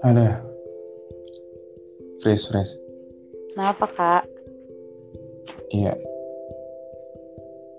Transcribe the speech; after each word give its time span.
Ada. 0.00 0.44
Fresh, 2.20 2.52
fresh. 2.52 2.72
Kenapa 3.56 3.86
kak? 3.96 4.24
Iya. 5.72 5.96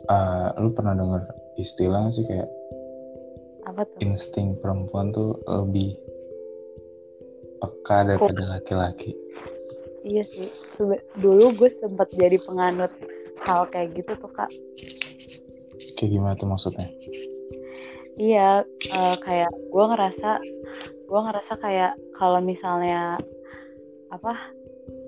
Uh, 0.10 0.50
lu 0.66 0.74
pernah 0.74 0.98
dengar 0.98 1.30
istilah 1.62 2.10
sih 2.10 2.26
kayak 2.26 2.50
Apa 3.70 3.86
tuh? 3.86 4.02
insting 4.02 4.58
perempuan 4.58 5.14
tuh 5.14 5.38
lebih 5.46 5.94
peka 7.62 8.10
daripada 8.10 8.58
laki-laki. 8.58 9.14
Iya 10.02 10.26
sih. 10.26 10.50
Sebe- 10.74 11.06
Dulu 11.22 11.54
gue 11.54 11.70
sempat 11.78 12.10
jadi 12.18 12.42
penganut 12.42 12.90
hal 13.46 13.70
kayak 13.70 13.94
gitu 13.94 14.18
tuh 14.18 14.32
kak. 14.34 14.50
Kayak 16.02 16.18
gimana 16.18 16.34
tuh 16.34 16.50
maksudnya? 16.50 16.90
Iya, 18.22 18.62
eh, 18.70 19.16
kayak 19.26 19.50
gue 19.74 19.86
ngerasa, 19.90 20.30
gue 21.10 21.20
ngerasa 21.26 21.54
kayak 21.58 21.94
kalau 22.22 22.38
misalnya 22.38 23.18
apa 24.14 24.38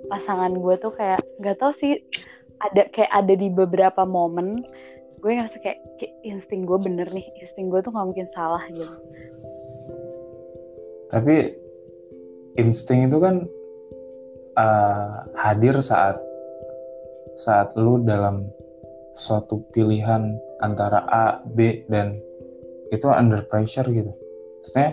pasangan 0.09 0.57
gue 0.57 0.75
tuh 0.81 0.89
kayak 0.97 1.21
nggak 1.37 1.61
tau 1.61 1.77
sih 1.77 2.01
ada 2.63 2.89
kayak 2.89 3.11
ada 3.11 3.33
di 3.35 3.51
beberapa 3.51 4.07
momen 4.07 4.63
gue 5.21 5.31
ngerasa 5.31 5.61
kayak, 5.61 5.79
kayak 6.01 6.13
insting 6.25 6.65
gue 6.65 6.75
bener 6.81 7.05
nih, 7.13 7.23
insting 7.39 7.69
gue 7.69 7.79
tuh 7.85 7.93
nggak 7.93 8.07
mungkin 8.09 8.27
salah 8.33 8.65
gitu. 8.73 8.97
Tapi 11.13 11.53
insting 12.57 13.13
itu 13.13 13.17
kan 13.21 13.45
uh, 14.57 15.29
hadir 15.37 15.77
saat 15.85 16.17
saat 17.37 17.77
lu 17.77 18.01
dalam 18.01 18.49
suatu 19.13 19.61
pilihan 19.71 20.33
antara 20.65 21.05
A, 21.07 21.25
B 21.53 21.85
dan 21.87 22.17
itu 22.89 23.07
under 23.07 23.45
pressure 23.47 23.87
gitu. 23.87 24.11
Maksudnya 24.63 24.89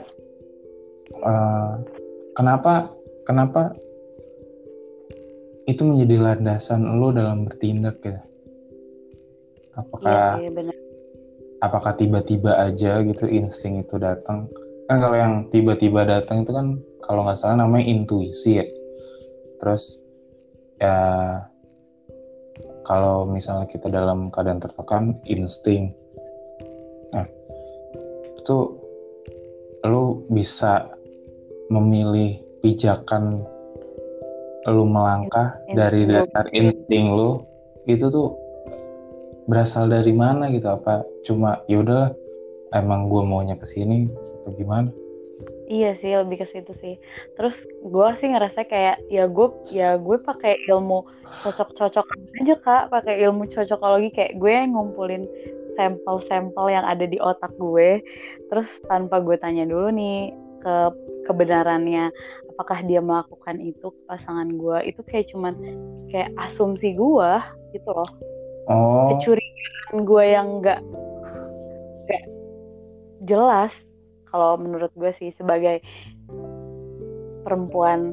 uh, 1.24 1.80
kenapa 2.36 2.92
kenapa 3.26 3.74
itu 5.66 5.82
menjadi 5.86 6.16
landasan 6.18 6.86
lu 6.98 7.14
dalam 7.14 7.46
bertindak 7.46 8.02
gitu? 8.02 8.20
Apakah 9.78 10.42
iya 10.42 10.50
bener. 10.50 10.74
apakah 11.62 11.94
tiba-tiba 11.94 12.56
aja 12.58 13.00
gitu 13.06 13.24
insting 13.30 13.80
itu 13.80 13.96
datang 14.00 14.50
kan 14.90 14.98
kalau 14.98 15.14
yang 15.14 15.46
tiba-tiba 15.54 16.02
datang 16.02 16.42
itu 16.42 16.50
kan 16.50 16.82
kalau 17.06 17.22
nggak 17.22 17.38
salah 17.38 17.62
namanya 17.62 17.86
intuisi 17.86 18.58
ya 18.58 18.66
terus 19.62 20.02
ya 20.82 20.96
kalau 22.82 23.28
misalnya 23.28 23.70
kita 23.70 23.86
dalam 23.86 24.34
keadaan 24.34 24.58
tertekan 24.58 25.14
insting 25.28 25.94
nah 27.14 27.28
itu 28.40 28.58
lu 29.84 30.24
bisa 30.32 30.88
memilih 31.68 32.40
pijakan 32.64 33.44
lu 34.68 34.84
melangkah 34.84 35.56
Insting 35.64 35.76
dari 35.76 36.02
dasar 36.04 36.44
insting 36.52 37.16
lu 37.16 37.40
itu 37.88 38.12
tuh 38.12 38.36
berasal 39.48 39.88
dari 39.88 40.12
mana 40.12 40.52
gitu? 40.52 40.68
Apa 40.68 41.02
cuma 41.24 41.64
yaudah 41.66 42.12
emang 42.76 43.08
gue 43.08 43.22
maunya 43.24 43.56
ke 43.56 43.64
sini 43.64 44.06
atau 44.44 44.52
gimana? 44.54 44.90
Iya 45.70 45.94
sih 45.94 46.10
lebih 46.10 46.42
ke 46.42 46.46
situ 46.50 46.74
sih. 46.82 46.94
Terus 47.38 47.54
gue 47.86 48.08
sih 48.18 48.28
ngerasa 48.30 48.66
kayak 48.66 49.06
ya 49.06 49.30
gue 49.30 49.48
ya 49.70 49.94
gue 49.96 50.18
pakai 50.18 50.66
ilmu 50.66 51.06
cocok-cocokan 51.46 52.18
aja 52.42 52.54
kak, 52.58 52.82
pakai 52.90 53.22
ilmu 53.22 53.46
cocokologi 53.54 54.10
kayak 54.10 54.34
gue 54.36 54.54
ngumpulin 54.66 55.24
sampel-sampel 55.80 56.68
yang 56.68 56.84
ada 56.84 57.08
di 57.08 57.16
otak 57.16 57.56
gue. 57.56 58.04
Terus 58.52 58.68
tanpa 58.84 59.24
gue 59.24 59.40
tanya 59.40 59.64
dulu 59.64 59.88
nih 59.88 60.28
ke 60.60 60.74
kebenarannya 61.24 62.12
apakah 62.52 62.84
dia 62.84 63.00
melakukan 63.00 63.56
itu 63.64 63.88
ke 63.88 64.00
pasangan 64.04 64.52
gue 64.52 64.92
itu 64.92 65.00
kayak 65.08 65.32
cuman 65.32 65.56
kayak 66.12 66.28
asumsi 66.44 66.92
gue 66.92 67.30
gitu 67.72 67.88
loh 67.88 68.10
oh 68.68 69.16
kecurigaan 69.16 70.04
gue 70.04 70.24
yang 70.28 70.46
nggak 70.60 70.80
nggak 72.04 72.24
jelas 73.24 73.72
kalau 74.28 74.60
menurut 74.60 74.92
gue 74.92 75.08
sih 75.16 75.32
sebagai 75.40 75.80
perempuan 77.48 78.12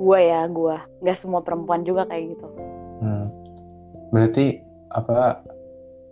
gue 0.00 0.18
ya 0.24 0.48
gue 0.48 0.76
nggak 1.04 1.18
semua 1.20 1.44
perempuan 1.44 1.84
juga 1.84 2.08
kayak 2.08 2.32
gitu 2.32 2.48
hmm. 3.04 3.26
berarti 4.08 4.64
apa 4.96 5.44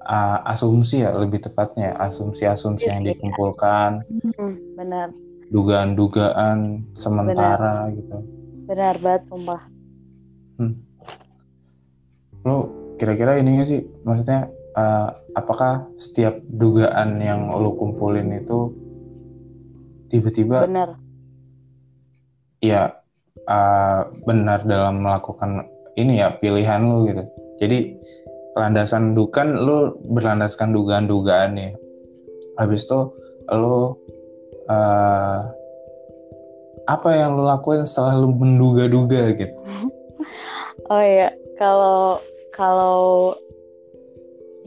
uh, 0.05 0.39
asumsi 0.49 1.05
ya 1.05 1.13
lebih 1.17 1.45
tepatnya 1.45 1.97
asumsi-asumsi 2.01 2.89
yang 2.89 3.03
Iya. 3.05 3.17
dikumpulkan. 3.17 4.05
Hmm, 4.37 4.55
benar. 4.77 5.09
Dugaan-dugaan 5.51 6.87
sementara 6.95 7.91
gitu. 7.93 8.17
Benar 8.71 8.95
banget 9.03 9.23
sumpah. 9.27 9.61
Lu 12.47 12.57
kira-kira 12.97 13.41
ini 13.41 13.61
gak 13.61 13.69
sih 13.69 13.81
maksudnya 14.05 14.49
uh, 14.77 15.09
apakah 15.37 15.89
setiap 16.01 16.41
dugaan 16.49 17.21
yang 17.21 17.51
lu 17.57 17.75
kumpulin 17.77 18.33
itu 18.37 18.73
tiba-tiba 20.09 20.65
benar. 20.65 20.97
Ya 22.61 23.01
uh, 23.49 24.09
benar 24.25 24.65
dalam 24.65 25.01
melakukan 25.05 25.65
ini 25.97 26.21
ya 26.21 26.37
pilihan 26.39 26.81
lu 26.85 27.09
gitu. 27.09 27.25
Jadi 27.61 27.79
landasan 28.61 29.17
dukan 29.17 29.57
lu 29.57 29.97
berlandaskan 30.13 30.77
dugaan-dugaan 30.77 31.57
nih. 31.57 31.73
Habis 32.61 32.85
itu 32.85 33.01
lu 33.57 33.97
uh, 34.69 35.39
apa 36.85 37.09
yang 37.17 37.41
lu 37.41 37.49
lakuin 37.49 37.89
setelah 37.89 38.21
lu 38.21 38.37
menduga-duga 38.37 39.33
gitu? 39.33 39.55
oh 40.93 41.03
ya 41.03 41.33
kalau 41.57 42.21
kalau 42.53 43.33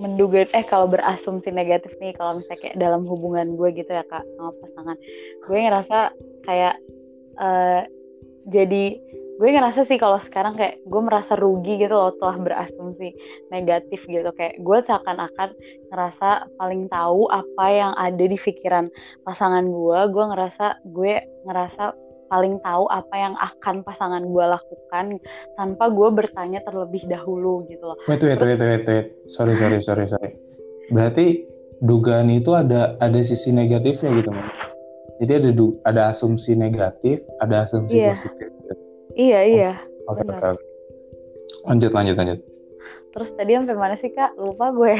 menduga 0.01 0.49
eh 0.57 0.65
kalau 0.65 0.89
berasumsi 0.89 1.53
negatif 1.53 1.93
nih 2.01 2.17
kalau 2.17 2.41
misalnya 2.41 2.59
kayak 2.65 2.77
dalam 2.81 3.05
hubungan 3.05 3.53
gue 3.53 3.69
gitu 3.77 3.91
ya 3.93 4.01
kak 4.09 4.25
sama 4.35 4.51
pasangan 4.57 4.97
gue 5.45 5.57
ngerasa 5.61 5.99
kayak 6.49 6.75
eh, 7.37 7.81
jadi 8.49 8.85
gue 9.33 9.49
ngerasa 9.49 9.89
sih 9.89 9.97
kalau 9.97 10.21
sekarang 10.21 10.53
kayak 10.53 10.77
gue 10.79 11.01
merasa 11.01 11.33
rugi 11.33 11.81
gitu 11.81 11.91
loh 11.91 12.13
telah 12.15 12.37
berasumsi 12.37 13.17
negatif 13.49 14.05
gitu 14.05 14.29
kayak 14.31 14.55
gue 14.55 14.77
seakan-akan 14.83 15.57
ngerasa 15.89 16.29
paling 16.53 16.85
tahu 16.85 17.25
apa 17.27 17.65
yang 17.67 17.91
ada 17.93 18.23
di 18.23 18.37
pikiran 18.37 18.93
pasangan 19.21 19.65
gue 19.65 19.99
gue 20.07 20.23
ngerasa 20.23 20.65
gue 20.85 21.13
ngerasa 21.43 21.83
paling 22.29 22.61
tahu 22.61 22.85
apa 22.89 23.13
yang 23.13 23.33
akan 23.35 23.81
pasangan 23.81 24.21
gue 24.21 24.45
lakukan 24.47 25.05
tanpa 25.53 25.85
gue 25.89 26.09
bertanya 26.09 26.61
terlebih 26.61 27.05
dahulu 27.05 27.65
gitu 27.67 27.89
loh 27.89 27.97
Wait, 28.05 28.21
wait, 28.21 28.37
wait, 28.37 28.57
wait, 28.57 28.85
wait. 28.85 29.07
Sorry, 29.25 29.53
sorry, 29.53 29.81
sorry, 29.81 30.05
sorry. 30.05 30.37
Berarti 30.89 31.45
dugaan 31.79 32.29
itu 32.29 32.53
ada 32.53 32.97
ada 32.97 33.19
sisi 33.19 33.49
negatifnya 33.49 34.13
gitu, 34.13 34.29
Man. 34.29 34.45
Jadi 35.21 35.31
ada 35.33 35.49
du- 35.51 35.77
ada 35.81 36.01
asumsi 36.09 36.53
negatif, 36.53 37.21
ada 37.37 37.63
asumsi 37.63 37.97
Iya. 37.97 38.11
positif. 38.11 38.52
Iya 39.17 39.41
iya 39.45 39.73
Oke, 40.03 40.19
Benar. 40.27 40.59
oke. 40.59 40.61
Lanjut, 41.63 41.91
lanjut, 41.95 42.15
lanjut. 42.19 42.39
terus 43.13 43.29
tadi 43.37 43.53
sampai 43.53 43.77
mana 43.77 43.95
sih 44.01 44.09
kak 44.11 44.35
lupa 44.41 44.73
gue 44.73 44.95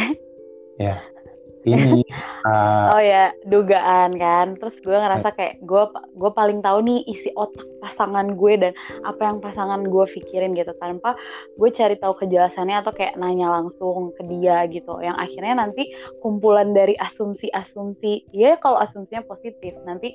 Ini 1.64 2.04
uh, 2.44 2.92
Oh 2.94 3.02
ya, 3.02 3.32
dugaan 3.48 4.12
kan. 4.20 4.60
Terus 4.60 4.76
gue 4.84 4.96
ngerasa 4.96 5.32
kayak 5.32 5.64
gue 5.64 5.84
gue 6.20 6.32
paling 6.36 6.60
tahu 6.60 6.84
nih 6.84 7.00
isi 7.08 7.32
otak 7.40 7.64
pasangan 7.80 8.36
gue 8.36 8.54
dan 8.60 8.76
apa 9.08 9.22
yang 9.24 9.38
pasangan 9.40 9.82
gue 9.88 10.06
pikirin 10.12 10.52
gitu 10.60 10.76
tanpa 10.80 11.16
gue 11.56 11.70
cari 11.72 11.96
tahu 11.96 12.20
kejelasannya 12.20 12.84
atau 12.84 12.92
kayak 12.92 13.16
nanya 13.16 13.48
langsung 13.48 14.12
ke 14.20 14.28
dia 14.28 14.68
gitu. 14.68 15.00
Yang 15.00 15.18
akhirnya 15.24 15.54
nanti 15.64 15.88
kumpulan 16.20 16.76
dari 16.76 17.00
asumsi-asumsi, 17.00 18.28
ya 18.36 18.60
kalau 18.60 18.84
asumsinya 18.84 19.24
positif 19.24 19.72
nanti 19.88 20.12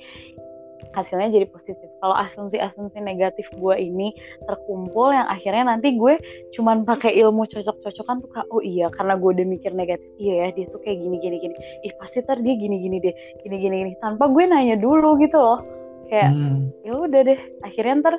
hasilnya 0.95 1.29
jadi 1.31 1.47
positif. 1.51 1.89
Kalau 1.99 2.15
asumsi-asumsi 2.15 2.99
negatif 3.03 3.47
gue 3.59 3.75
ini 3.77 4.15
terkumpul 4.47 5.11
yang 5.13 5.27
akhirnya 5.27 5.75
nanti 5.75 5.95
gue 5.95 6.15
cuman 6.55 6.87
pakai 6.87 7.19
ilmu 7.19 7.47
cocok-cocokan 7.51 8.23
tuh 8.25 8.31
kayak 8.33 8.49
oh 8.51 8.63
iya 8.63 8.87
karena 8.95 9.15
gue 9.19 9.31
udah 9.35 9.47
mikir 9.47 9.73
negatif 9.75 10.09
iya 10.19 10.47
ya 10.47 10.49
dia 10.55 10.67
tuh 10.71 10.81
kayak 10.83 10.99
gini 10.99 11.17
gini 11.23 11.37
gini. 11.43 11.55
Ih 11.87 11.93
pasti 11.99 12.23
ntar 12.23 12.39
dia 12.41 12.55
gini 12.55 12.77
gini 12.83 12.97
deh 13.03 13.15
gini 13.45 13.57
gini 13.59 13.75
gini. 13.85 13.93
Tanpa 14.03 14.31
gue 14.31 14.45
nanya 14.47 14.77
dulu 14.79 15.19
gitu 15.23 15.39
loh. 15.39 15.61
Kayak 16.09 16.33
hmm, 16.33 16.59
ya 16.89 16.93
udah 16.97 17.21
deh 17.27 17.41
akhirnya 17.67 17.95
ntar 18.01 18.15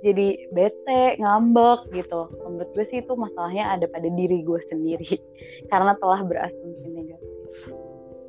jadi 0.00 0.26
bete 0.52 1.02
ngambek 1.20 1.92
gitu. 1.92 2.20
Menurut 2.44 2.70
gue 2.72 2.84
sih 2.88 2.98
itu 3.04 3.12
masalahnya 3.16 3.76
ada 3.76 3.86
pada 3.88 4.08
diri 4.08 4.42
gue 4.44 4.60
sendiri 4.68 5.20
karena 5.72 5.96
telah 6.00 6.20
berasumsi 6.24 6.86
negatif. 6.88 7.32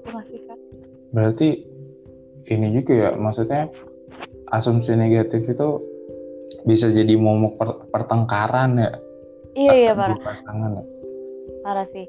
Itu 0.02 0.10
masih 0.16 0.40
kak. 0.48 0.60
Berarti 1.12 1.71
ini 2.50 2.68
juga 2.74 2.94
ya, 2.94 3.10
maksudnya 3.14 3.70
asumsi 4.52 4.96
negatif 4.98 5.46
itu 5.48 5.70
bisa 6.68 6.92
jadi 6.92 7.18
momok 7.18 7.54
per- 7.58 7.82
pertengkaran 7.90 8.78
ya. 8.78 8.92
Iya 9.52 9.74
iya 9.76 9.92
parah. 9.96 10.20
pasangan 10.24 10.80
ya. 10.80 10.84
parah 11.64 11.88
sih. 11.92 12.08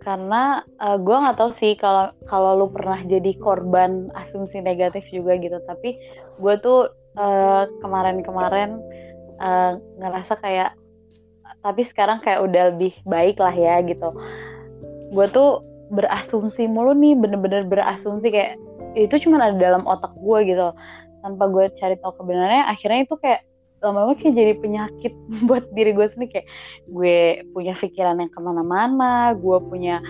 Karena 0.00 0.64
uh, 0.80 0.96
gue 0.96 1.12
nggak 1.12 1.36
tahu 1.36 1.50
sih 1.60 1.76
kalau 1.76 2.12
kalau 2.24 2.56
lu 2.56 2.66
pernah 2.72 3.00
jadi 3.04 3.36
korban 3.36 4.08
asumsi 4.16 4.62
negatif 4.64 5.04
juga 5.12 5.36
gitu. 5.36 5.60
Tapi 5.64 5.96
gue 6.40 6.54
tuh 6.62 6.88
kemarin 7.10 7.68
kemarin-kemarin 7.82 8.70
uh, 9.42 9.76
ngerasa 9.98 10.38
kayak 10.38 10.78
tapi 11.60 11.82
sekarang 11.84 12.22
kayak 12.24 12.40
udah 12.46 12.72
lebih 12.72 12.94
baik 13.04 13.36
lah 13.42 13.52
ya 13.52 13.82
gitu. 13.84 14.08
Gue 15.10 15.26
tuh 15.28 15.60
berasumsi 15.90 16.70
mulu 16.70 16.94
nih 16.94 17.18
bener-bener 17.18 17.66
berasumsi 17.66 18.30
kayak 18.30 18.54
itu 18.94 19.14
cuma 19.26 19.42
ada 19.42 19.56
dalam 19.56 19.86
otak 19.86 20.12
gue 20.16 20.38
gitu. 20.48 20.68
Tanpa 21.20 21.44
gue 21.52 21.68
cari 21.76 21.96
tahu 22.00 22.12
kebenarannya 22.16 22.64
akhirnya 22.70 23.00
itu 23.04 23.14
kayak 23.20 23.44
lama-lama 23.80 24.12
kayak 24.16 24.34
jadi 24.36 24.52
penyakit 24.60 25.12
buat 25.48 25.64
diri 25.72 25.92
gue 25.94 26.06
sendiri. 26.12 26.30
Kayak 26.30 26.48
gue 26.88 27.16
punya 27.52 27.74
pikiran 27.76 28.20
yang 28.20 28.30
ke 28.32 28.40
mana-mana 28.40 29.36
gue 29.36 29.58
punya 29.66 30.00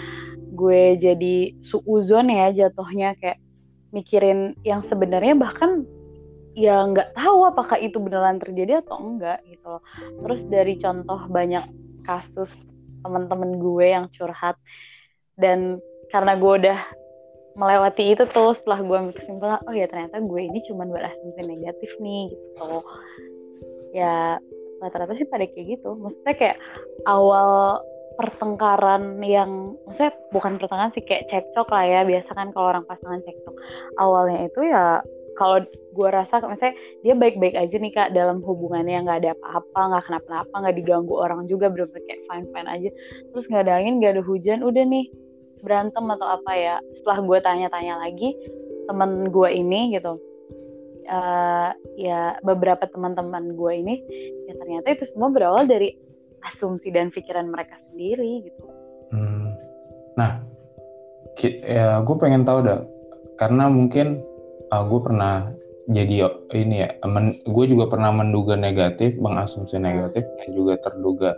gue 0.54 0.98
jadi 0.98 1.36
suuzon 1.64 2.30
ya 2.30 2.52
jatuhnya. 2.54 3.16
Kayak 3.18 3.38
mikirin 3.90 4.54
yang 4.62 4.86
sebenarnya 4.86 5.34
bahkan 5.34 5.82
ya 6.54 6.82
nggak 6.82 7.14
tahu 7.14 7.46
apakah 7.46 7.78
itu 7.78 7.98
beneran 8.02 8.38
terjadi 8.42 8.82
atau 8.86 8.98
enggak 8.98 9.42
gitu 9.46 9.66
loh. 9.66 9.82
Terus 10.26 10.40
dari 10.46 10.78
contoh 10.78 11.26
banyak 11.30 11.64
kasus 12.06 12.50
teman-teman 13.00 13.56
gue 13.56 13.86
yang 13.86 14.06
curhat 14.12 14.60
dan 15.40 15.80
karena 16.12 16.36
gue 16.36 16.52
udah 16.66 16.78
melewati 17.60 18.16
itu 18.16 18.24
tuh 18.32 18.56
setelah 18.56 18.80
gue 18.80 18.96
ambil 18.96 19.14
kesimpulan 19.14 19.60
oh 19.68 19.74
ya 19.76 19.84
ternyata 19.84 20.16
gue 20.16 20.40
ini 20.40 20.64
cuma 20.64 20.88
berasumsi 20.88 21.44
negatif 21.44 21.90
nih 22.00 22.32
gitu. 22.32 22.80
Ya 23.92 24.40
rata-rata 24.80 25.12
sih 25.20 25.28
pada 25.28 25.44
kayak 25.44 25.76
gitu. 25.76 25.92
Maksudnya 26.00 26.34
kayak 26.40 26.56
awal 27.04 27.84
pertengkaran 28.16 29.20
yang 29.20 29.76
maksudnya 29.84 30.16
bukan 30.32 30.56
pertengkaran 30.56 30.92
sih 30.96 31.04
kayak 31.04 31.28
cekcok 31.28 31.68
lah 31.68 31.84
ya 31.84 32.00
biasa 32.08 32.30
kan 32.32 32.48
kalau 32.56 32.72
orang 32.72 32.88
pasangan 32.88 33.20
cekcok. 33.28 33.56
Awalnya 34.00 34.48
itu 34.48 34.60
ya 34.64 35.04
kalau 35.36 35.60
gue 35.68 36.08
rasa 36.08 36.40
misalnya 36.44 36.76
dia 37.04 37.14
baik-baik 37.16 37.56
aja 37.56 37.76
nih 37.76 37.92
kak 37.92 38.12
dalam 38.16 38.40
hubungannya 38.40 39.04
nggak 39.04 39.18
ada 39.24 39.30
apa-apa 39.36 39.80
nggak 39.88 40.04
kenapa-napa 40.08 40.54
nggak 40.64 40.76
diganggu 40.80 41.14
orang 41.16 41.44
juga 41.48 41.68
bener-bener 41.68 42.04
kayak 42.08 42.24
fine 42.24 42.46
fine 42.56 42.68
aja. 42.68 42.90
Terus 43.36 43.44
nggak 43.52 43.62
ada 43.68 43.74
angin 43.84 43.94
nggak 44.00 44.12
ada 44.16 44.24
hujan 44.24 44.60
udah 44.64 44.84
nih 44.84 45.06
berantem 45.60 46.04
atau 46.08 46.28
apa 46.40 46.52
ya 46.56 46.76
setelah 47.00 47.18
gue 47.24 47.38
tanya-tanya 47.44 47.94
lagi 48.00 48.36
temen 48.88 49.30
gue 49.30 49.48
ini 49.52 49.94
gitu 49.94 50.18
uh, 51.10 51.70
ya 51.98 52.38
beberapa 52.42 52.86
teman-teman 52.88 53.54
gue 53.54 53.72
ini 53.72 53.94
ya 54.48 54.54
ternyata 54.56 54.86
itu 54.94 55.04
semua 55.10 55.30
berawal 55.30 55.66
dari 55.66 55.94
asumsi 56.48 56.88
dan 56.88 57.12
pikiran 57.12 57.52
mereka 57.52 57.76
sendiri 57.92 58.48
gitu. 58.48 58.64
Hmm. 59.12 59.52
Nah, 60.16 60.40
ya 61.44 62.00
gue 62.00 62.16
pengen 62.16 62.48
tahu 62.48 62.64
dah 62.64 62.80
karena 63.36 63.68
mungkin 63.68 64.24
uh, 64.72 64.84
gue 64.86 65.00
pernah 65.00 65.52
jadi 65.90 66.30
ini 66.54 66.86
ya, 66.86 66.88
men, 67.02 67.34
gue 67.42 67.64
juga 67.66 67.90
pernah 67.90 68.14
menduga 68.14 68.54
negatif, 68.54 69.18
mengasumsi 69.18 69.74
negatif 69.82 70.22
dan 70.22 70.48
juga 70.54 70.78
terduga 70.86 71.34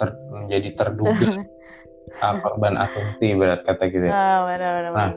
ter, 0.00 0.16
menjadi 0.32 0.72
terduga 0.72 1.26
uh, 2.20 2.34
korban 2.40 2.74
asumsi 2.76 3.36
berat 3.36 3.64
kata 3.64 3.84
gitu 3.92 4.06
ya. 4.08 4.12
Oh, 4.12 4.38
benar, 4.48 4.70
benar, 4.76 4.92
nah, 4.92 5.10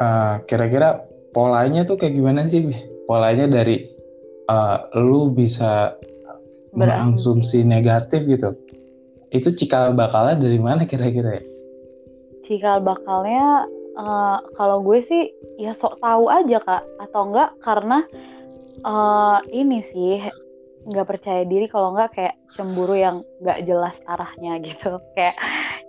uh, 0.00 0.34
kira-kira 0.48 1.04
polanya 1.34 1.84
tuh 1.84 1.98
kayak 1.98 2.14
gimana 2.16 2.46
sih? 2.48 2.92
polanya 3.04 3.44
dari 3.44 3.84
uh, 4.48 4.88
lu 4.96 5.32
bisa 5.32 5.96
mengonsumsi 6.74 7.62
negatif 7.62 8.26
gitu 8.26 8.56
itu 9.34 9.50
cikal 9.54 9.94
bakalnya 9.98 10.46
dari 10.46 10.58
mana 10.62 10.86
kira-kira 10.86 11.42
ya? 11.42 11.44
Cikal 12.46 12.86
bakalnya 12.86 13.66
uh, 13.98 14.38
kalau 14.54 14.78
gue 14.86 15.02
sih 15.02 15.34
ya 15.58 15.74
sok 15.74 15.98
tahu 15.98 16.30
aja 16.30 16.62
kak 16.62 16.82
atau 17.02 17.22
enggak 17.30 17.50
karena 17.58 17.98
uh, 18.86 19.42
ini 19.50 19.82
sih 19.90 20.22
nggak 20.84 21.08
percaya 21.08 21.42
diri 21.48 21.66
kalau 21.72 21.96
nggak 21.96 22.12
kayak 22.12 22.34
cemburu 22.52 22.94
yang 22.94 23.24
nggak 23.40 23.64
jelas 23.64 23.96
arahnya 24.04 24.60
gitu. 24.60 25.00
Kayak 25.16 25.36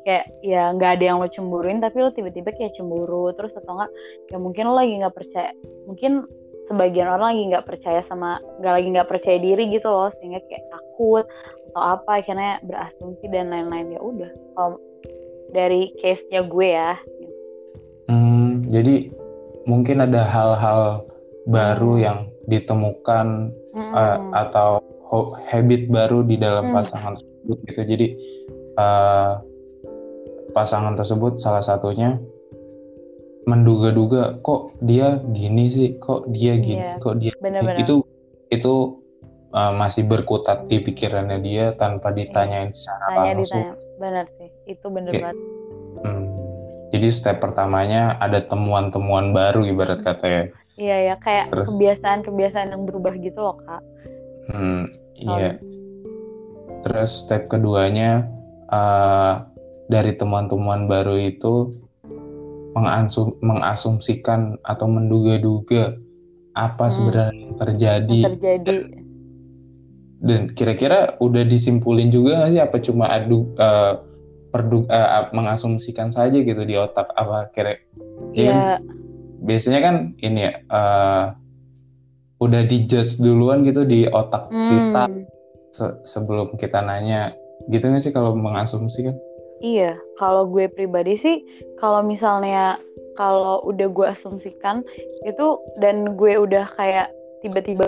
kayak 0.05 0.25
ya 0.45 0.69
nggak 0.69 1.01
ada 1.01 1.03
yang 1.03 1.17
lo 1.17 1.27
cemburuin 1.27 1.81
tapi 1.81 1.97
lo 1.97 2.13
tiba-tiba 2.13 2.53
kayak 2.55 2.77
cemburu. 2.77 3.33
Terus 3.35 3.51
atau 3.57 3.75
enggak 3.75 3.91
ya 4.31 4.37
mungkin 4.39 4.63
lo 4.71 4.73
lagi 4.77 4.93
nggak 5.01 5.15
percaya 5.15 5.51
mungkin 5.89 6.11
sebagian 6.65 7.07
orang 7.09 7.35
lagi 7.35 7.43
nggak 7.53 7.67
percaya 7.67 8.01
sama 8.05 8.41
nggak 8.61 8.73
lagi 8.73 8.87
nggak 8.93 9.09
percaya 9.09 9.37
diri 9.37 9.63
gitu 9.69 9.87
loh 9.89 10.09
sehingga 10.17 10.41
kayak 10.49 10.65
takut 10.69 11.25
atau 11.73 11.81
apa 11.81 12.11
akhirnya 12.23 12.61
berasumsi 12.63 13.25
dan 13.33 13.51
lain-lain. 13.51 13.97
Ya 13.97 14.01
udah 14.01 14.31
kalau 14.55 14.77
dari 15.51 15.91
case 15.99 16.23
nya 16.31 16.41
gue 16.45 16.67
ya. 16.71 16.93
Hmm, 18.05 18.63
jadi 18.69 19.09
mungkin 19.65 20.05
ada 20.05 20.21
hal-hal 20.21 21.05
baru 21.49 21.93
yang 21.97 22.19
ditemukan 22.45 23.51
hmm. 23.73 23.93
uh, 23.93 24.17
atau 24.33 24.81
habit 25.45 25.87
baru 25.89 26.25
di 26.25 26.35
dalam 26.41 26.69
hmm. 26.69 26.75
pasangan 26.75 27.13
tersebut 27.17 27.57
gitu 27.69 27.81
jadi 27.85 28.07
uh, 28.77 29.33
pasangan 30.51 30.95
tersebut 30.95 31.37
salah 31.37 31.61
satunya 31.61 32.17
menduga-duga 33.45 34.41
kok 34.41 34.73
dia 34.81 35.21
gini 35.29 35.69
sih 35.69 35.89
kok 36.01 36.25
dia 36.33 36.57
gini 36.57 36.81
yeah, 36.81 36.97
kok 36.97 37.21
dia 37.21 37.33
bener 37.37 37.61
-bener. 37.61 37.77
itu 37.77 38.01
itu 38.49 38.97
uh, 39.53 39.73
masih 39.77 40.09
berkutat 40.09 40.65
di 40.65 40.81
pikirannya 40.81 41.39
dia 41.45 41.77
tanpa 41.77 42.09
iya. 42.11 42.17
ditanyain 42.25 42.69
yeah. 42.73 42.77
secara 42.77 43.05
Tanya 43.13 43.31
langsung 43.37 43.61
ditanya. 43.61 43.73
benar 44.01 44.25
sih 44.41 44.49
itu 44.65 44.85
benar 44.89 45.11
okay. 45.13 45.21
banget 45.21 45.37
hmm. 46.01 46.25
jadi 46.89 47.07
step 47.13 47.37
pertamanya 47.37 48.17
ada 48.17 48.41
temuan-temuan 48.41 49.29
baru 49.29 49.61
ibarat 49.69 50.01
kata 50.01 50.25
ya 50.25 50.43
iya 50.75 51.13
ya 51.13 51.15
kayak 51.19 51.51
kebiasaan-kebiasaan 51.55 52.75
yang 52.75 52.83
berubah 52.83 53.13
gitu 53.19 53.39
loh 53.39 53.57
kak 53.63 53.81
hmm, 54.51 54.83
iya 55.15 55.57
terus 56.85 57.25
step 57.25 57.49
keduanya 57.49 58.29
uh, 58.69 59.41
dari 59.89 60.17
temuan-temuan 60.17 60.89
baru 60.89 61.17
itu 61.17 61.73
mengasum, 62.75 63.37
mengasumsikan 63.39 64.59
atau 64.67 64.85
menduga-duga 64.85 65.95
apa 66.53 66.87
hmm. 66.87 66.93
sebenarnya 66.93 67.33
yang 67.33 67.55
terjadi. 67.57 68.19
terjadi. 68.33 68.75
Dan 70.25 70.41
kira-kira 70.57 71.15
udah 71.21 71.43
disimpulin 71.45 72.09
juga 72.09 72.41
nggak 72.41 72.51
sih 72.51 72.61
apa 72.63 72.77
cuma 72.81 73.05
adu 73.11 73.53
uh, 73.61 74.01
perdu 74.49 74.87
uh, 74.89 75.29
mengasumsikan 75.35 76.09
saja 76.09 76.39
gitu 76.41 76.61
di 76.65 76.75
otak 76.75 77.11
apa 77.13 77.51
kira? 77.53 77.77
Iya. 78.33 78.79
Kan, 78.79 79.04
biasanya 79.43 79.79
kan 79.83 79.95
ini 80.23 80.39
ya 80.47 80.53
uh, 80.71 81.25
udah 82.43 82.61
dijudge 82.67 83.19
duluan 83.19 83.63
gitu 83.63 83.87
di 83.87 84.07
otak 84.11 84.51
hmm. 84.51 84.69
kita 84.69 85.03
se 85.75 85.85
sebelum 86.07 86.55
kita 86.55 86.79
nanya 86.83 87.35
gitu 87.71 87.87
nggak 87.87 88.03
sih 88.03 88.13
kalau 88.15 88.35
mengasumsikan? 88.35 89.15
Iya, 89.63 89.95
kalau 90.19 90.51
gue 90.51 90.67
pribadi 90.67 91.15
sih, 91.15 91.39
kalau 91.79 92.03
misalnya 92.03 92.75
kalau 93.15 93.63
udah 93.63 93.87
gue 93.87 94.05
asumsikan 94.11 94.83
itu 95.23 95.57
dan 95.79 96.19
gue 96.19 96.35
udah 96.35 96.67
kayak 96.75 97.07
tiba-tiba 97.39 97.87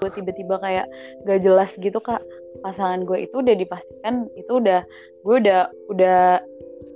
gue 0.00 0.08
tiba-tiba 0.20 0.58
kayak 0.58 0.86
gak 1.24 1.40
jelas 1.44 1.70
gitu 1.78 1.96
kak 2.02 2.20
pasangan 2.60 3.06
gue 3.06 3.24
itu 3.28 3.40
udah 3.40 3.54
dipastikan 3.54 4.26
itu 4.34 4.52
udah 4.58 4.82
gue 5.22 5.36
udah 5.38 5.70
udah 5.92 6.42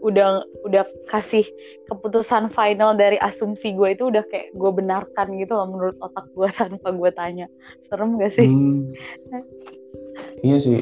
udah 0.01 0.47
udah 0.65 0.85
kasih 1.11 1.45
keputusan 1.91 2.55
final 2.55 2.95
dari 2.95 3.19
asumsi 3.19 3.75
gue 3.75 3.97
itu 3.97 4.09
udah 4.09 4.23
kayak 4.31 4.55
gue 4.55 4.71
benarkan 4.71 5.27
gitu 5.41 5.53
loh 5.57 5.67
menurut 5.69 5.97
otak 5.99 6.27
gue 6.33 6.49
tanpa 6.59 6.89
gue 6.95 7.11
tanya. 7.13 7.47
Serem 7.91 8.17
gak 8.21 8.33
sih? 8.37 8.47
Hmm, 8.47 8.93
iya 10.45 10.57
sih, 10.61 10.81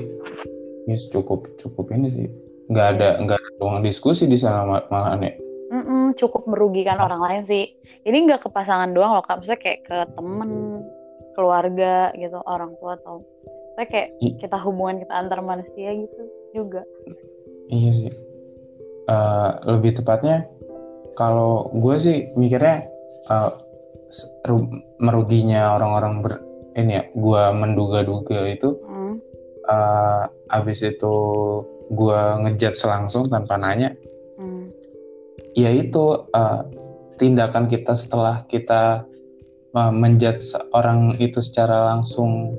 iya 0.87 0.97
cukup 1.11 1.49
cukup 1.61 1.95
ini 1.97 2.09
sih. 2.13 2.27
Nggak 2.67 2.87
ada 2.99 3.09
nggak 3.23 3.39
ada 3.39 3.51
ruang 3.63 3.81
diskusi 3.87 4.27
di 4.27 4.35
sana 4.35 4.67
malahan 4.91 5.23
ya 5.23 5.35
Mm-mm, 5.67 6.15
cukup 6.19 6.47
merugikan 6.47 6.99
ah. 6.99 7.07
orang 7.11 7.23
lain 7.23 7.43
sih. 7.47 7.65
Ini 8.07 8.17
nggak 8.27 8.47
ke 8.47 8.49
pasangan 8.51 8.91
doang 8.95 9.19
loh 9.19 9.25
kak. 9.27 9.43
Maksudnya 9.43 9.61
kayak 9.63 9.81
ke 9.87 9.99
temen 10.15 10.83
keluarga 11.35 12.11
gitu 12.17 12.39
orang 12.47 12.75
tua 12.81 12.97
atau 12.97 13.23
saya 13.77 13.87
kayak 13.87 14.09
I- 14.25 14.35
kita 14.41 14.57
hubungan 14.63 15.03
kita 15.05 15.15
antar 15.15 15.43
manusia 15.43 15.91
gitu 15.95 16.23
juga. 16.55 16.83
Iya 17.67 17.91
sih 17.93 18.26
uh, 19.09 19.51
lebih 19.67 19.99
tepatnya 20.03 20.47
kalau 21.17 21.73
gue 21.73 21.97
sih 21.97 22.17
mikirnya 22.37 22.87
uh, 23.31 23.51
meruginya 25.03 25.75
orang-orang 25.75 26.15
ber 26.23 26.33
ini 26.77 26.93
ya 27.01 27.05
gue 27.17 27.43
menduga-duga 27.57 28.53
itu 28.53 28.77
mm. 28.85 29.15
uh, 29.67 30.29
abis 30.53 30.85
itu 30.85 31.15
gue 31.91 32.21
ngejat 32.47 32.75
selangsung 32.75 33.31
tanpa 33.31 33.55
nanya 33.55 33.95
hmm. 34.39 34.75
ya 35.55 35.71
itu 35.71 36.27
uh, 36.35 36.67
tindakan 37.17 37.71
kita 37.71 37.95
setelah 37.95 38.43
kita 38.51 39.07
uh, 39.75 39.93
menjat 39.95 40.43
orang 40.75 41.15
itu 41.23 41.39
secara 41.39 41.95
langsung 41.95 42.59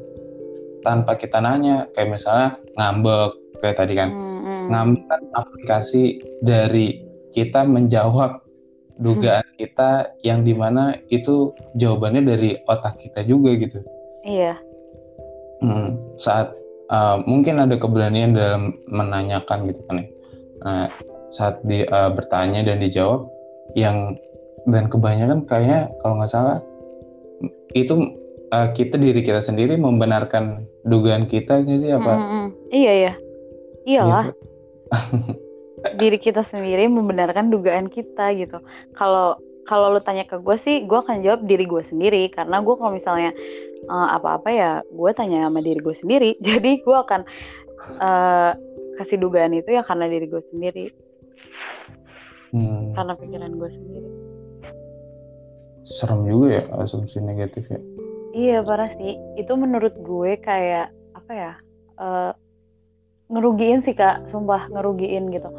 tanpa 0.86 1.20
kita 1.20 1.44
nanya 1.44 1.92
kayak 1.92 2.16
misalnya 2.16 2.56
ngambek 2.80 3.32
kayak 3.60 3.78
tadi 3.84 3.94
kan 4.00 4.10
hmm, 4.10 4.16
hmm. 4.16 4.24
Hmm. 4.24 4.27
Ngambil 4.68 5.20
aplikasi 5.36 6.20
dari 6.44 7.04
kita 7.32 7.64
menjawab 7.64 8.42
dugaan 8.98 9.46
kita 9.62 10.10
yang 10.26 10.42
di 10.42 10.58
mana 10.58 10.98
itu 11.14 11.54
jawabannya 11.78 12.26
dari 12.26 12.50
otak 12.66 12.98
kita 12.98 13.22
juga 13.26 13.54
gitu. 13.58 13.80
Iya. 14.26 14.58
Hmm, 15.62 15.98
saat 16.18 16.54
uh, 16.90 17.22
mungkin 17.26 17.62
ada 17.62 17.78
keberanian 17.78 18.34
dalam 18.34 18.78
menanyakan 18.90 19.70
gitu 19.70 19.82
kan 19.86 20.02
ya. 20.02 20.08
Nah, 20.66 20.86
saat 21.30 21.62
di 21.66 21.86
uh, 21.86 22.10
bertanya 22.10 22.66
dan 22.66 22.82
dijawab 22.82 23.30
yang 23.78 24.18
dan 24.68 24.90
kebanyakan 24.90 25.46
kayaknya 25.46 25.92
kalau 26.02 26.20
nggak 26.20 26.32
salah 26.34 26.60
itu 27.78 28.18
uh, 28.52 28.68
kita 28.74 28.98
diri 28.98 29.22
kita 29.22 29.40
sendiri 29.44 29.78
membenarkan 29.78 30.66
dugaan 30.88 31.30
kita 31.30 31.62
nggak 31.62 31.80
sih 31.80 31.92
apa? 31.94 32.14
Mm, 32.18 32.22
mm, 32.22 32.34
mm. 32.34 32.48
Iya 32.74 32.94
ya. 32.94 33.14
Iyalah. 33.88 34.24
Gitu. 34.34 34.57
diri 36.02 36.18
kita 36.18 36.44
sendiri 36.50 36.90
membenarkan 36.90 37.54
dugaan 37.54 37.88
kita 37.88 38.34
gitu. 38.36 38.58
Kalau 38.98 39.38
kalau 39.68 39.92
lu 39.92 40.00
tanya 40.00 40.24
ke 40.24 40.40
gue 40.40 40.56
sih, 40.56 40.88
gue 40.88 40.96
akan 40.96 41.22
jawab 41.28 41.44
diri 41.44 41.68
gue 41.68 41.84
sendiri 41.84 42.32
karena 42.32 42.64
gue 42.64 42.76
kalau 42.80 42.96
misalnya 42.96 43.36
uh, 43.92 44.16
apa-apa 44.16 44.50
ya 44.50 44.72
gue 44.88 45.12
tanya 45.12 45.48
sama 45.48 45.60
diri 45.60 45.80
gue 45.84 45.96
sendiri. 45.96 46.30
Jadi 46.48 46.82
gue 46.82 46.98
akan 46.98 47.22
uh, 48.00 48.52
kasih 48.98 49.20
dugaan 49.20 49.54
itu 49.54 49.76
ya 49.76 49.84
karena 49.84 50.08
diri 50.10 50.26
gue 50.26 50.42
sendiri, 50.50 50.86
Hmm, 52.48 52.96
karena 52.96 53.14
pikiran 53.20 53.52
gue 53.60 53.70
sendiri. 53.70 54.10
serem 55.88 56.28
juga 56.28 56.48
ya 56.60 56.64
asumsi 56.84 57.20
negatif 57.24 57.68
ya. 57.72 57.80
Iya 58.36 58.58
parah 58.64 58.92
sih. 59.00 59.16
Itu 59.40 59.56
menurut 59.56 59.96
gue 60.00 60.36
kayak 60.44 60.92
apa 61.16 61.32
ya? 61.32 61.54
eh, 61.98 62.32
ngerugiin 63.28 63.84
sih 63.84 63.96
kak, 63.96 64.28
sumpah 64.32 64.72
ngerugiin 64.72 65.32
gitu. 65.32 65.52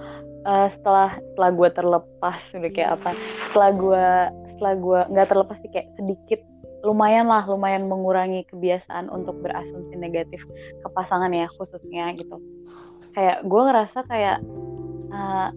Eh, 0.48 0.68
setelah 0.72 1.20
setelah 1.32 1.50
gue 1.52 1.68
terlepas 1.76 2.40
udah 2.56 2.70
kayak 2.72 2.90
apa? 3.00 3.10
Setelah 3.50 3.70
gue 3.76 4.06
setelah 4.56 4.74
gue 4.74 5.00
nggak 5.12 5.28
terlepas 5.28 5.56
sih 5.60 5.70
kayak 5.70 5.88
sedikit 6.00 6.40
lumayan 6.86 7.26
lah 7.26 7.42
lumayan 7.44 7.90
mengurangi 7.90 8.46
kebiasaan 8.48 9.10
untuk 9.10 9.34
berasumsi 9.42 9.98
negatif 9.98 10.40
ke 10.80 10.88
pasangan 10.94 11.30
ya 11.34 11.50
khususnya 11.58 12.14
gitu. 12.16 12.38
Kayak 13.12 13.44
gue 13.44 13.60
ngerasa 13.60 13.98
kayak 14.08 14.38
eh, 15.12 15.48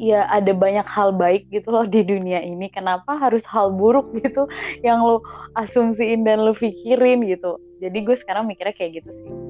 ya 0.00 0.24
ada 0.32 0.56
banyak 0.56 0.88
hal 0.88 1.12
baik 1.12 1.46
gitu 1.52 1.68
loh 1.70 1.84
di 1.84 2.00
dunia 2.02 2.40
ini. 2.40 2.72
Kenapa 2.72 3.20
harus 3.20 3.44
hal 3.46 3.70
buruk 3.76 4.10
gitu 4.24 4.48
yang 4.80 5.04
lo 5.04 5.20
asumsiin 5.54 6.24
dan 6.24 6.42
lo 6.42 6.56
pikirin 6.56 7.22
gitu. 7.28 7.60
Jadi 7.78 7.98
gue 8.02 8.16
sekarang 8.18 8.48
mikirnya 8.48 8.74
kayak 8.74 9.04
gitu 9.04 9.12
sih. 9.12 9.49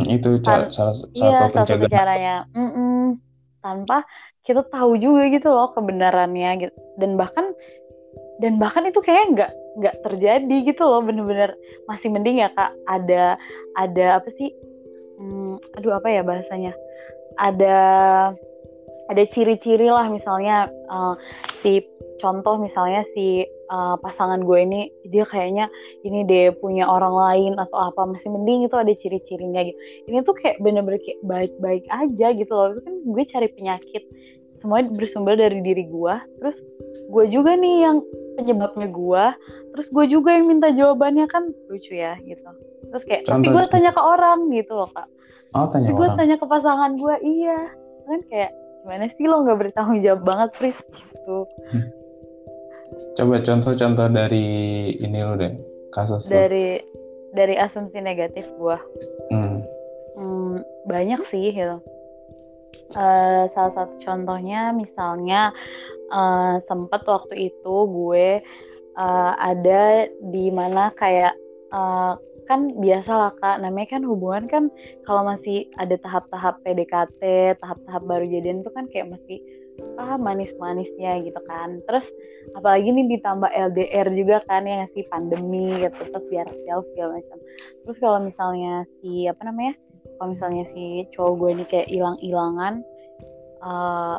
Hmm, 0.00 0.16
itu 0.16 0.30
ca- 0.40 0.66
Kan- 0.66 0.72
salah 0.72 0.94
Iya, 1.12 1.38
satu 1.52 1.54
salah 1.64 1.68
satu 1.68 1.86
caranya. 1.92 2.34
Mm-mm. 2.56 3.20
Tanpa 3.60 4.02
kita 4.48 4.64
tahu 4.72 4.96
juga 4.96 5.28
gitu 5.28 5.48
loh 5.52 5.68
kebenarannya 5.76 6.50
gitu. 6.64 6.74
Dan 6.96 7.20
bahkan 7.20 7.52
dan 8.40 8.56
bahkan 8.56 8.88
itu 8.88 8.98
kayak 9.04 9.36
nggak 9.36 9.52
nggak 9.78 9.96
terjadi 10.02 10.56
gitu 10.66 10.82
loh 10.82 11.04
bener-bener 11.04 11.52
masih 11.86 12.08
mending 12.10 12.40
ya 12.42 12.48
kak 12.56 12.72
ada 12.88 13.36
ada 13.76 14.06
apa 14.18 14.28
sih 14.40 14.50
Hmm, 15.20 15.60
aduh 15.76 16.00
apa 16.00 16.08
ya 16.08 16.24
bahasanya 16.24 16.72
ada 17.36 17.76
ada 19.10 19.26
ciri-ciri 19.26 19.90
lah 19.90 20.06
misalnya 20.06 20.70
eh, 20.70 21.14
si 21.58 21.82
contoh 22.22 22.60
misalnya 22.62 23.02
si 23.16 23.42
eh, 23.46 23.94
pasangan 24.00 24.44
gue 24.46 24.58
ini 24.62 24.80
dia 25.10 25.26
kayaknya 25.26 25.66
ini 26.06 26.22
deh 26.28 26.54
punya 26.62 26.86
orang 26.86 27.12
lain 27.12 27.52
atau 27.58 27.90
apa 27.90 28.06
masih 28.06 28.30
mending 28.30 28.70
itu 28.70 28.76
ada 28.78 28.92
ciri-cirinya 28.94 29.66
gitu. 29.66 29.78
Ini 30.06 30.22
tuh 30.22 30.34
kayak 30.38 30.62
bener-bener 30.62 31.02
kayak 31.02 31.20
baik-baik 31.26 31.84
aja 31.90 32.26
gitu 32.36 32.52
loh. 32.52 32.78
Itu 32.78 32.80
kan 32.86 32.94
gue 33.02 33.22
cari 33.26 33.48
penyakit. 33.50 34.02
Semuanya 34.60 34.92
bersumber 34.92 35.34
dari 35.40 35.58
diri 35.64 35.88
gue. 35.88 36.14
Terus 36.44 36.58
gue 37.10 37.24
juga 37.32 37.56
nih 37.56 37.76
yang 37.88 37.96
penyebabnya 38.38 38.88
gue. 38.92 39.24
Terus 39.74 39.86
gue 39.88 40.04
juga 40.06 40.36
yang 40.36 40.46
minta 40.52 40.68
jawabannya. 40.70 41.24
Kan 41.32 41.50
lucu 41.72 41.96
ya 41.96 42.14
gitu. 42.22 42.44
Terus 42.92 43.02
kayak 43.08 43.22
tapi 43.24 43.48
Contoh, 43.48 43.50
gue 43.56 43.62
contoh. 43.64 43.72
tanya 43.72 43.90
ke 43.96 44.02
orang 44.02 44.38
gitu 44.52 44.72
loh 44.76 44.90
kak. 44.92 45.08
Oh, 45.56 45.66
tanya 45.72 45.90
tapi 45.90 45.98
gue 45.98 46.08
tanya 46.14 46.36
ke 46.36 46.46
pasangan 46.46 46.92
gue. 47.00 47.14
Iya. 47.24 47.58
Kan 48.04 48.20
kayak 48.28 48.50
gimana 48.80 49.06
sih 49.14 49.26
lo 49.28 49.44
nggak 49.44 49.58
bertanggung 49.60 50.00
jawab 50.00 50.22
banget 50.24 50.50
Pris 50.56 50.78
gitu. 50.96 51.46
Coba 53.18 53.36
contoh-contoh 53.44 54.08
dari 54.08 54.48
ini 54.96 55.18
lu 55.20 55.36
deh, 55.36 55.52
kasus 55.92 56.26
dari 56.30 56.80
dari 57.34 57.54
asumsi 57.58 57.98
negatif 58.02 58.46
gue 58.58 58.78
Hmm. 59.30 59.62
Hmm, 60.18 60.66
banyak 60.90 61.22
sih 61.30 61.54
gitu. 61.54 61.78
Eh, 62.90 63.44
salah 63.54 63.72
satu 63.78 63.94
contohnya 64.02 64.74
misalnya 64.74 65.54
eh, 66.10 66.54
sempat 66.66 67.06
waktu 67.06 67.54
itu 67.54 67.76
gue 67.86 68.42
eh, 68.98 69.32
ada 69.38 70.10
di 70.18 70.50
mana 70.50 70.90
kayak 70.98 71.38
eh, 71.70 72.12
kan 72.48 72.76
biasa 72.78 73.12
lah 73.12 73.32
kak, 73.40 73.60
namanya 73.60 73.98
kan 73.98 74.02
hubungan 74.04 74.44
kan 74.48 74.64
kalau 75.04 75.24
masih 75.26 75.68
ada 75.76 75.96
tahap-tahap 76.00 76.60
PDKT, 76.62 77.22
tahap-tahap 77.60 78.02
baru 78.04 78.24
jadian 78.28 78.62
itu 78.62 78.70
kan 78.72 78.84
kayak 78.92 79.12
masih 79.12 79.38
ah 79.96 80.20
manis-manisnya 80.20 81.24
gitu 81.24 81.40
kan. 81.48 81.80
Terus 81.88 82.06
apalagi 82.52 82.92
nih 82.92 83.16
ditambah 83.16 83.48
LDR 83.48 84.08
juga 84.12 84.44
kan 84.44 84.68
yang 84.68 84.84
ngasih 84.84 85.04
pandemi 85.08 85.72
gitu 85.80 86.00
terus 86.10 86.24
biar 86.28 86.46
jauh 86.68 86.84
segala 86.92 87.20
macam. 87.20 87.38
Terus 87.86 87.96
kalau 88.00 88.18
misalnya 88.20 88.84
si 89.00 89.28
apa 89.28 89.42
namanya? 89.48 89.74
Kalau 90.20 90.36
misalnya 90.36 90.64
si 90.76 91.08
cowok 91.16 91.32
gue 91.36 91.50
ini 91.56 91.64
kayak 91.68 91.88
hilang-hilangan 91.88 92.74
eh 93.60 94.16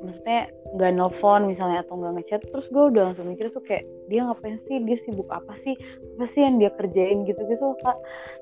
maksudnya 0.00 0.48
nggak 0.76 0.90
nelfon 0.96 1.42
misalnya 1.50 1.84
atau 1.84 2.00
nggak 2.00 2.12
ngechat 2.20 2.40
terus 2.48 2.66
gue 2.72 2.84
udah 2.94 3.02
langsung 3.12 3.26
mikir 3.28 3.52
tuh 3.52 3.62
kayak 3.64 3.84
dia 4.08 4.26
ngapain 4.26 4.58
sih? 4.66 4.80
Dia 4.82 4.96
sibuk 5.04 5.28
apa 5.30 5.54
sih? 5.62 5.74
Apa 6.16 6.26
sih 6.34 6.40
yang 6.42 6.56
dia 6.58 6.70
kerjain? 6.74 7.28
Gitu 7.28 7.40
gitu 7.46 7.76
kak. 7.84 7.98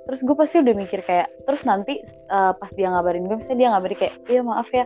Terus 0.08 0.20
gue 0.24 0.36
pasti 0.38 0.56
udah 0.62 0.74
mikir 0.78 1.00
kayak 1.04 1.28
terus 1.44 1.62
nanti 1.66 2.00
eh, 2.06 2.52
pas 2.56 2.70
dia 2.72 2.88
ngabarin 2.88 3.26
gue 3.26 3.36
misalnya 3.36 3.58
dia 3.58 3.68
ngabarin 3.74 3.98
kayak 3.98 4.14
iya 4.30 4.40
maaf 4.44 4.68
ya 4.70 4.84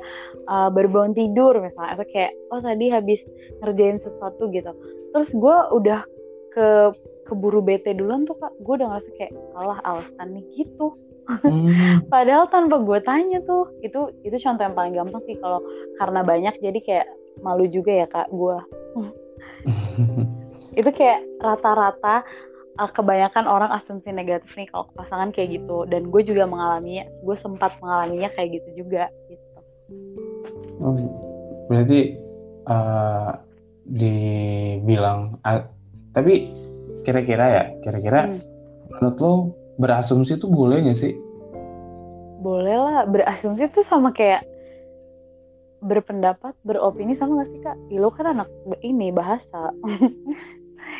eh, 0.48 0.68
baru 0.72 0.88
bangun 0.90 1.14
tidur 1.14 1.54
misalnya. 1.60 1.90
Atau 2.00 2.06
kayak 2.10 2.32
oh 2.50 2.60
tadi 2.64 2.86
habis 2.88 3.20
ngerjain 3.60 3.98
sesuatu 4.00 4.42
gitu. 4.50 4.72
Terus 5.12 5.30
gue 5.30 5.56
udah 5.76 6.00
ke 6.52 6.66
keburu 7.28 7.60
bete 7.64 7.92
duluan 7.94 8.24
tuh 8.24 8.36
kak. 8.40 8.52
Gue 8.64 8.80
udah 8.80 8.96
ngerasa 8.96 9.10
kayak 9.20 9.32
salah 9.52 9.78
alasan 9.84 10.28
nih 10.34 10.44
gitu 10.56 10.96
Hmm. 11.28 12.02
Padahal 12.12 12.50
tanpa 12.50 12.82
gue 12.82 12.98
tanya 13.06 13.38
tuh, 13.46 13.70
itu 13.82 14.10
itu 14.26 14.36
contoh 14.42 14.62
yang 14.66 14.76
paling 14.76 14.94
gampang 14.94 15.22
sih 15.26 15.38
kalau 15.38 15.62
karena 15.98 16.20
banyak 16.26 16.54
jadi 16.58 16.80
kayak 16.82 17.06
malu 17.40 17.66
juga 17.70 18.04
ya 18.04 18.06
kak 18.10 18.28
gue. 18.30 18.58
Itu 20.80 20.88
kayak 20.88 21.20
rata-rata 21.44 22.24
uh, 22.80 22.90
kebanyakan 22.96 23.44
orang 23.44 23.70
asumsi 23.76 24.08
negatif 24.08 24.48
nih 24.56 24.64
kalau 24.72 24.88
pasangan 24.96 25.28
kayak 25.30 25.60
gitu 25.60 25.84
dan 25.88 26.08
gue 26.08 26.22
juga 26.24 26.48
mengalaminya, 26.48 27.04
gue 27.22 27.36
sempat 27.38 27.76
mengalaminya 27.84 28.32
kayak 28.32 28.56
gitu 28.60 28.84
juga 28.84 29.12
gitu. 29.28 29.48
Oh, 30.82 30.96
berarti 31.68 32.16
eh, 32.62 33.30
dibilang 33.86 35.38
ah, 35.44 35.66
tapi 36.16 36.48
kira-kira 37.02 37.46
ya, 37.50 37.64
kira-kira 37.82 38.20
Hmm. 38.30 38.40
menurut 38.92 39.16
lo 39.18 39.32
berasumsi 39.78 40.36
tuh 40.36 40.48
boleh 40.50 40.84
nggak 40.84 40.98
sih? 40.98 41.14
Boleh 42.42 42.76
lah 42.76 43.06
berasumsi 43.06 43.70
tuh 43.70 43.86
sama 43.86 44.10
kayak 44.10 44.42
berpendapat, 45.82 46.54
beropini 46.62 47.18
sama 47.18 47.42
gak 47.42 47.50
sih 47.50 47.60
kak? 47.62 47.76
Ih, 47.90 47.98
lo 47.98 48.14
kan 48.14 48.34
anak 48.34 48.48
ini 48.86 49.10
bahasa. 49.10 49.74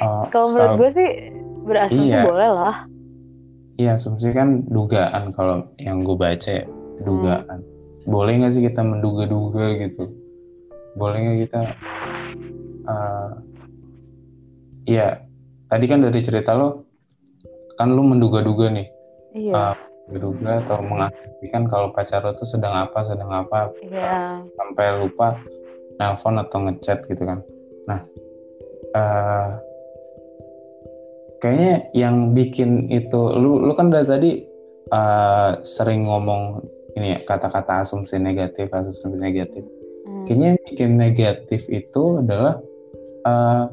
Eh, 0.03 0.25
kalau 0.35 0.51
menurut 0.51 0.75
gue 0.79 0.91
sih 0.99 1.11
berasumsi 1.63 2.11
Iya. 2.11 2.23
boleh 2.27 2.51
lah. 2.51 2.77
Iya, 3.79 3.97
asumsi 3.97 4.31
kan 4.35 4.67
dugaan 4.69 5.33
kalau 5.33 5.67
yang 5.79 6.03
gue 6.03 6.15
baca 6.19 6.51
ya, 6.51 6.67
dugaan. 7.03 7.63
Boleh 8.05 8.43
nggak 8.43 8.53
sih 8.59 8.63
kita 8.63 8.83
menduga-duga 8.83 9.71
gitu? 9.79 10.11
Boleh 10.99 11.19
nggak 11.23 11.39
kita? 11.49 11.61
eh 12.83 13.31
Iya, 14.83 15.23
tadi 15.71 15.87
kan 15.87 16.03
dari 16.03 16.19
cerita 16.27 16.59
lo, 16.59 16.82
kan 17.83 17.91
lo 17.99 18.03
menduga-duga 18.07 18.71
nih, 18.71 18.87
Iya. 19.35 19.75
Ah. 19.75 19.77
menduga 20.07 20.63
atau 20.67 20.83
mengasumsikan 20.83 21.67
kalau 21.71 21.89
pacar 21.95 22.23
lo 22.23 22.35
tuh 22.39 22.47
sedang 22.47 22.75
apa, 22.75 23.03
sedang 23.07 23.31
apa, 23.31 23.71
Iya. 23.83 24.43
sampai 24.55 24.87
lupa 25.03 25.39
nelpon 25.99 26.39
atau 26.39 26.59
ngechat 26.63 27.07
gitu 27.11 27.23
kan. 27.27 27.43
Nah, 27.91 28.01
eh 28.95 29.51
kayaknya 31.43 31.75
yang 31.95 32.35
bikin 32.39 32.87
itu, 32.87 33.21
lu 33.35 33.63
lu 33.67 33.73
kan 33.75 33.91
dari 33.91 34.07
tadi 34.07 34.31
eh, 34.93 35.51
sering 35.67 36.07
ngomong 36.07 36.63
ini 36.95 37.17
ya 37.17 37.19
kata-kata 37.25 37.83
asumsi 37.83 38.21
negatif, 38.21 38.69
asumsi 38.71 39.17
negatif. 39.17 39.65
Hmm. 40.07 40.29
Kayaknya 40.29 40.47
yang 40.55 40.61
bikin 40.69 40.91
negatif 41.01 41.63
itu 41.73 42.21
adalah 42.21 42.61
eh, 43.27 43.65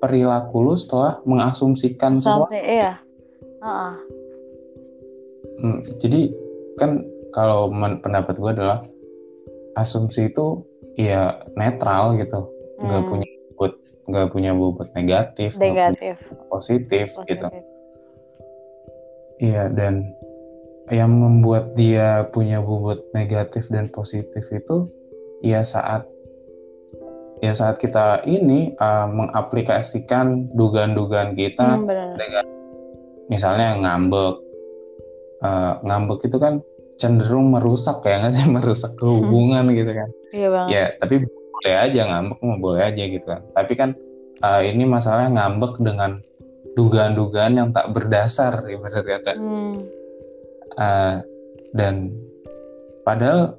perilaku 0.00 0.56
lu 0.64 0.74
setelah 0.78 1.20
mengasumsikan 1.28 2.24
sesuatu. 2.24 2.48
Sampai 2.48 2.64
iya. 2.64 2.92
Hmm, 5.60 5.84
jadi 6.00 6.32
kan 6.80 7.04
kalau 7.36 7.68
men- 7.68 8.00
pendapat 8.00 8.40
gue 8.40 8.50
adalah 8.56 8.80
asumsi 9.76 10.32
itu 10.32 10.64
ya 10.96 11.44
netral 11.54 12.16
gitu. 12.16 12.48
Nggak 12.80 13.00
Hmm. 13.04 13.10
punya 13.12 13.28
bobot 13.52 13.72
nggak 14.10 14.28
punya 14.32 14.52
bobot 14.56 14.88
negatif 14.96 15.54
nggak 15.54 15.60
punya 15.60 15.74
negatif. 15.92 16.16
positif, 16.48 17.06
gitu. 17.28 17.46
Positif. 17.46 17.64
Iya 19.40 19.72
dan 19.72 20.12
yang 20.90 21.12
membuat 21.16 21.78
dia 21.78 22.26
punya 22.34 22.58
bobot 22.58 23.00
negatif 23.14 23.70
dan 23.70 23.86
positif 23.94 24.42
itu 24.50 24.90
ya 25.40 25.62
saat 25.62 26.04
ya 27.40 27.56
saat 27.56 27.80
kita 27.80 28.20
ini 28.28 28.76
uh, 28.76 29.08
mengaplikasikan 29.08 30.52
dugaan-dugaan 30.52 31.32
kita 31.38 31.80
hmm, 31.80 31.88
dengan 32.20 32.44
misalnya 33.30 33.78
ngambek. 33.78 34.36
Uh, 35.40 35.80
ngambek 35.88 36.28
itu 36.28 36.36
kan 36.36 36.60
cenderung 37.00 37.48
merusak 37.48 38.04
ya 38.04 38.20
nggak 38.20 38.34
sih? 38.36 38.44
Merusak 38.58 38.92
hubungan 39.00 39.72
gitu 39.72 39.92
kan. 39.96 40.08
Iya 40.30 40.48
banget 40.52 40.68
ya 40.70 40.84
tapi 41.00 41.14
boleh 41.24 41.74
aja 41.76 42.00
ngambek 42.12 42.38
mah 42.44 42.58
boleh 42.60 42.82
aja 42.84 43.02
gitu 43.08 43.26
kan. 43.26 43.40
Tapi 43.56 43.72
kan 43.72 43.90
uh, 44.44 44.60
ini 44.60 44.84
masalahnya 44.84 45.30
ngambek 45.32 45.80
dengan 45.80 46.20
dugaan-dugaan 46.76 47.56
yang 47.56 47.68
tak 47.72 47.88
berdasar 47.96 48.66
ibarat 48.68 49.06
kata. 49.06 49.32
Hmm, 49.38 49.74
Uh, 50.80 51.18
dan 51.74 52.14
padahal 53.02 53.58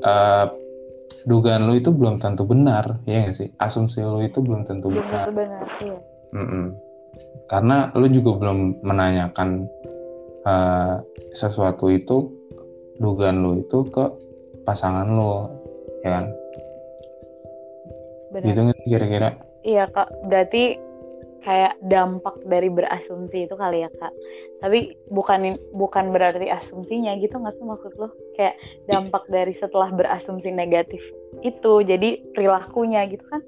uh, 0.00 0.48
dugaan 1.28 1.68
lu 1.68 1.76
itu 1.76 1.92
belum 1.92 2.16
tentu 2.18 2.48
benar 2.48 3.04
ya 3.04 3.28
nggak 3.28 3.36
sih? 3.36 3.48
Asumsi 3.60 4.00
lu 4.00 4.24
itu 4.24 4.40
belum 4.40 4.64
tentu 4.64 4.88
benar. 4.88 5.28
tentu 5.28 5.32
benar 5.36 5.64
iya. 5.84 5.98
Mm-mm. 6.32 6.66
Karena 7.50 7.90
lu 7.98 8.06
juga 8.06 8.38
belum 8.38 8.86
menanyakan 8.86 9.66
uh, 10.46 11.02
sesuatu 11.34 11.90
itu, 11.90 12.30
dugaan 13.02 13.42
lu 13.42 13.58
itu 13.58 13.90
ke 13.90 14.06
pasangan 14.62 15.10
lu, 15.10 15.50
ya 16.06 16.10
kan? 16.14 16.26
benar 18.30 18.46
Gitu 18.54 18.60
kira-kira? 18.86 19.28
Iya 19.66 19.90
kak, 19.90 20.08
berarti 20.30 20.78
kayak 21.42 21.74
dampak 21.82 22.38
dari 22.46 22.70
berasumsi 22.70 23.50
itu 23.50 23.54
kali 23.58 23.82
ya 23.82 23.90
kak. 23.98 24.14
Tapi 24.62 24.94
bukan 25.10 25.50
bukan 25.74 26.14
berarti 26.14 26.46
asumsinya 26.52 27.18
gitu 27.18 27.34
nggak 27.34 27.58
sih 27.58 27.66
maksud 27.66 27.92
lo? 27.98 28.14
Kayak 28.38 28.54
dampak 28.86 29.26
dari 29.26 29.58
setelah 29.58 29.90
berasumsi 29.90 30.54
negatif 30.54 31.02
itu, 31.42 31.72
jadi 31.82 32.22
perilakunya 32.30 33.10
gitu 33.10 33.26
kan? 33.26 33.42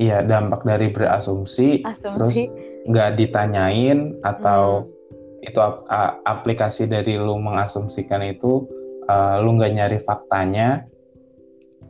Iya, 0.00 0.26
dampak 0.26 0.66
dari 0.66 0.90
berasumsi, 0.90 1.86
terus 1.86 2.34
Asumsi. 2.34 2.50
Nggak 2.86 3.18
ditanyain 3.18 4.18
atau 4.22 4.86
Hmm, 5.42 5.48
itu 5.50 5.58
ap- 5.58 5.86
aplikasi 6.22 6.86
dari 6.86 7.18
lu 7.18 7.34
mengasumsikan 7.42 8.22
itu, 8.22 8.62
uh, 9.10 9.42
lu 9.42 9.58
nggak 9.58 9.74
nyari 9.74 9.98
faktanya, 9.98 10.86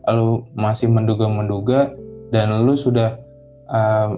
lu 0.08 0.49
masih 0.56 0.88
menduga-menduga 0.88 1.92
dan 2.32 2.64
lu 2.64 2.72
sudah 2.72 3.20
um, 3.68 4.16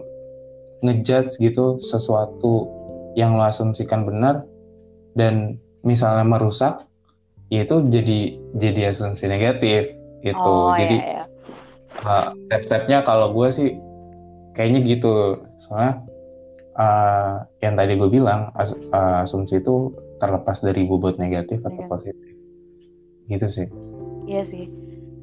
ngejudge 0.86 1.34
gitu 1.42 1.82
sesuatu 1.82 2.70
yang 3.18 3.34
lo 3.34 3.42
asumsikan 3.42 4.06
benar 4.06 4.46
dan 5.18 5.58
misalnya 5.82 6.22
merusak 6.22 6.86
ya 7.50 7.66
itu 7.66 7.90
jadi 7.90 8.18
jadi 8.54 8.80
asumsi 8.94 9.26
negatif 9.26 9.90
gitu. 10.22 10.38
Oh 10.46 10.78
jadi 10.78 10.96
iya. 11.02 11.10
iya. 11.10 11.24
uh, 12.06 12.30
step-stepnya 12.48 13.02
kalau 13.02 13.34
gue 13.34 13.48
sih 13.50 13.68
kayaknya 14.54 14.80
gitu. 14.86 15.42
Soalnya 15.66 16.03
uh, 16.74 17.42
yang 17.62 17.74
tadi 17.78 17.94
gue 17.98 18.10
bilang 18.10 18.50
as- 18.54 18.76
uh, 18.90 19.24
asumsi 19.24 19.62
itu 19.62 19.94
terlepas 20.18 20.62
dari 20.62 20.86
bobot 20.86 21.18
negatif 21.18 21.62
atau 21.62 21.74
Negatif. 21.74 21.88
positif 21.90 22.16
gitu 23.24 23.46
sih 23.48 23.68
Iya 24.24 24.42
sih. 24.48 24.66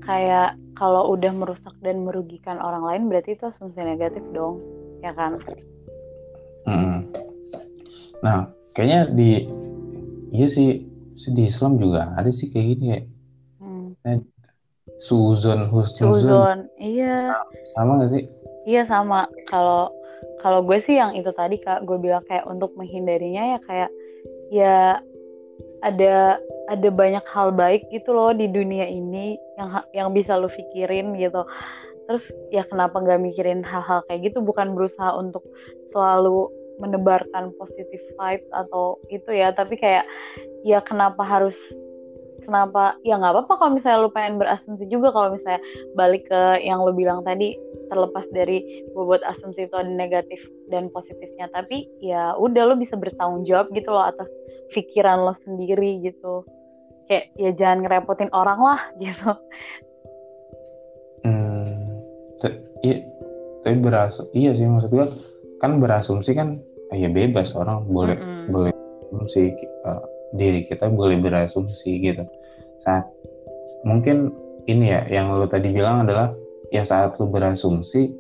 Kayak 0.02 0.58
kalau 0.78 1.14
udah 1.14 1.34
merusak 1.34 1.74
dan 1.82 2.06
merugikan 2.06 2.62
orang 2.62 2.86
lain 2.86 3.04
berarti 3.10 3.34
itu 3.34 3.50
asumsi 3.50 3.82
negatif 3.82 4.22
dong, 4.30 4.62
ya 5.02 5.10
kan? 5.14 5.42
Mm. 6.70 7.10
Nah, 8.22 8.50
kayaknya 8.78 9.10
di 9.10 9.50
iya 10.30 10.48
sih 10.50 10.86
di 11.34 11.44
Islam 11.50 11.82
juga 11.82 12.14
ada 12.14 12.30
sih 12.30 12.54
kayak 12.54 12.68
gini 12.78 12.86
ya. 12.94 13.00
Hmm. 13.62 13.98
Suzon, 15.02 15.70
husnuzon 15.74 16.30
Suzon, 16.30 16.60
iya. 16.78 17.18
Sa- 17.18 17.50
sama 17.74 18.06
gak 18.06 18.14
sih? 18.14 18.24
Iya 18.70 18.86
sama. 18.86 19.26
Kalau 19.50 19.90
kalau 20.42 20.66
gue 20.66 20.78
sih 20.82 20.98
yang 20.98 21.14
itu 21.14 21.30
tadi 21.34 21.62
kak, 21.62 21.86
gue 21.86 21.98
bilang 22.02 22.26
kayak 22.26 22.46
untuk 22.50 22.74
menghindarinya 22.74 23.58
ya 23.58 23.60
kayak 23.66 23.90
ya 24.52 24.78
ada 25.82 26.38
ada 26.70 26.90
banyak 26.94 27.26
hal 27.30 27.54
baik 27.54 27.86
gitu 27.90 28.14
loh 28.14 28.34
di 28.34 28.46
dunia 28.50 28.86
ini 28.86 29.38
yang 29.58 29.70
yang 29.94 30.10
bisa 30.14 30.38
lo 30.38 30.50
pikirin 30.50 31.18
gitu. 31.18 31.42
Terus 32.10 32.24
ya 32.54 32.66
kenapa 32.68 33.02
nggak 33.02 33.22
mikirin 33.22 33.62
hal-hal 33.66 34.06
kayak 34.10 34.34
gitu? 34.34 34.42
Bukan 34.42 34.74
berusaha 34.78 35.14
untuk 35.18 35.46
selalu 35.94 36.50
menebarkan 36.82 37.54
positive 37.62 38.02
vibes 38.18 38.50
atau 38.50 38.98
itu 39.14 39.30
ya, 39.30 39.54
tapi 39.54 39.78
kayak 39.78 40.06
ya 40.66 40.82
kenapa 40.82 41.22
harus 41.22 41.58
kenapa? 42.44 42.98
Ya 43.06 43.18
nggak 43.18 43.34
apa-apa 43.34 43.54
kalau 43.58 43.72
misalnya 43.78 44.04
lu 44.06 44.12
pengen 44.14 44.42
berasumsi 44.42 44.86
juga. 44.90 45.14
Kalau 45.14 45.34
misalnya 45.34 45.62
balik 45.96 46.28
ke 46.28 46.42
yang 46.66 46.82
lu 46.82 46.94
bilang 46.94 47.22
tadi 47.22 47.56
terlepas 47.88 48.26
dari 48.32 48.64
bobot 48.96 49.22
asumsi 49.28 49.68
itu 49.68 49.76
ada 49.76 49.90
negatif 49.90 50.40
dan 50.70 50.92
positifnya. 50.92 51.48
Tapi 51.54 51.88
ya 52.02 52.36
udah 52.36 52.74
lo 52.74 52.76
bisa 52.76 52.98
bertanggung 52.98 53.46
jawab 53.46 53.70
gitu 53.72 53.90
loh 53.92 54.10
atas 54.10 54.28
pikiran 54.74 55.24
lo 55.24 55.34
sendiri 55.46 56.02
gitu. 56.04 56.44
Kayak 57.08 57.26
ya 57.36 57.52
jangan 57.58 57.78
ngerepotin 57.86 58.32
orang 58.32 58.60
lah 58.60 58.82
gitu. 59.04 59.32
Hmm, 61.22 62.02
iya, 62.82 63.06
tapi 63.62 63.78
berasum, 63.78 64.26
iya 64.34 64.58
sih 64.58 64.66
maksud 64.66 64.90
gue 64.90 65.06
kan 65.62 65.78
berasumsi 65.78 66.34
kan 66.34 66.58
ya 66.92 67.08
bebas 67.08 67.54
orang 67.54 67.86
boleh 67.88 68.18
Mm-mm. 68.18 68.50
boleh 68.50 68.74
asumsi 69.08 69.54
uh, 69.86 70.02
diri 70.34 70.66
kita 70.66 70.88
boleh 70.88 71.20
berasumsi 71.20 72.00
gitu. 72.00 72.24
Saat 72.82 73.06
mungkin 73.84 74.32
ini 74.66 74.94
ya 74.94 75.02
yang 75.10 75.34
lo 75.34 75.50
tadi 75.50 75.74
bilang 75.74 76.06
adalah 76.06 76.32
ya 76.70 76.86
saat 76.86 77.18
lu 77.18 77.28
berasumsi 77.28 78.14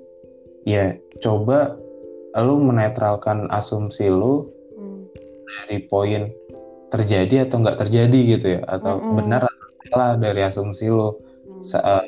ya 0.65 0.93
coba 1.21 1.77
lu 2.37 2.61
menetralkan 2.61 3.45
asumsi 3.49 4.09
lu 4.09 4.49
Hmm. 4.71 5.05
dari 5.67 5.83
poin 5.85 6.31
terjadi 6.89 7.45
atau 7.47 7.61
nggak 7.61 7.77
terjadi 7.85 8.19
gitu 8.35 8.45
ya 8.57 8.61
atau 8.65 8.97
Mm-mm. 8.99 9.15
benar 9.21 9.41
atau 9.45 9.67
salah 9.87 10.11
dari 10.17 10.41
asumsi 10.41 10.85
lu 10.89 11.11
Hmm. 11.11 11.61
Sa- 11.61 11.85
eh, 11.85 12.05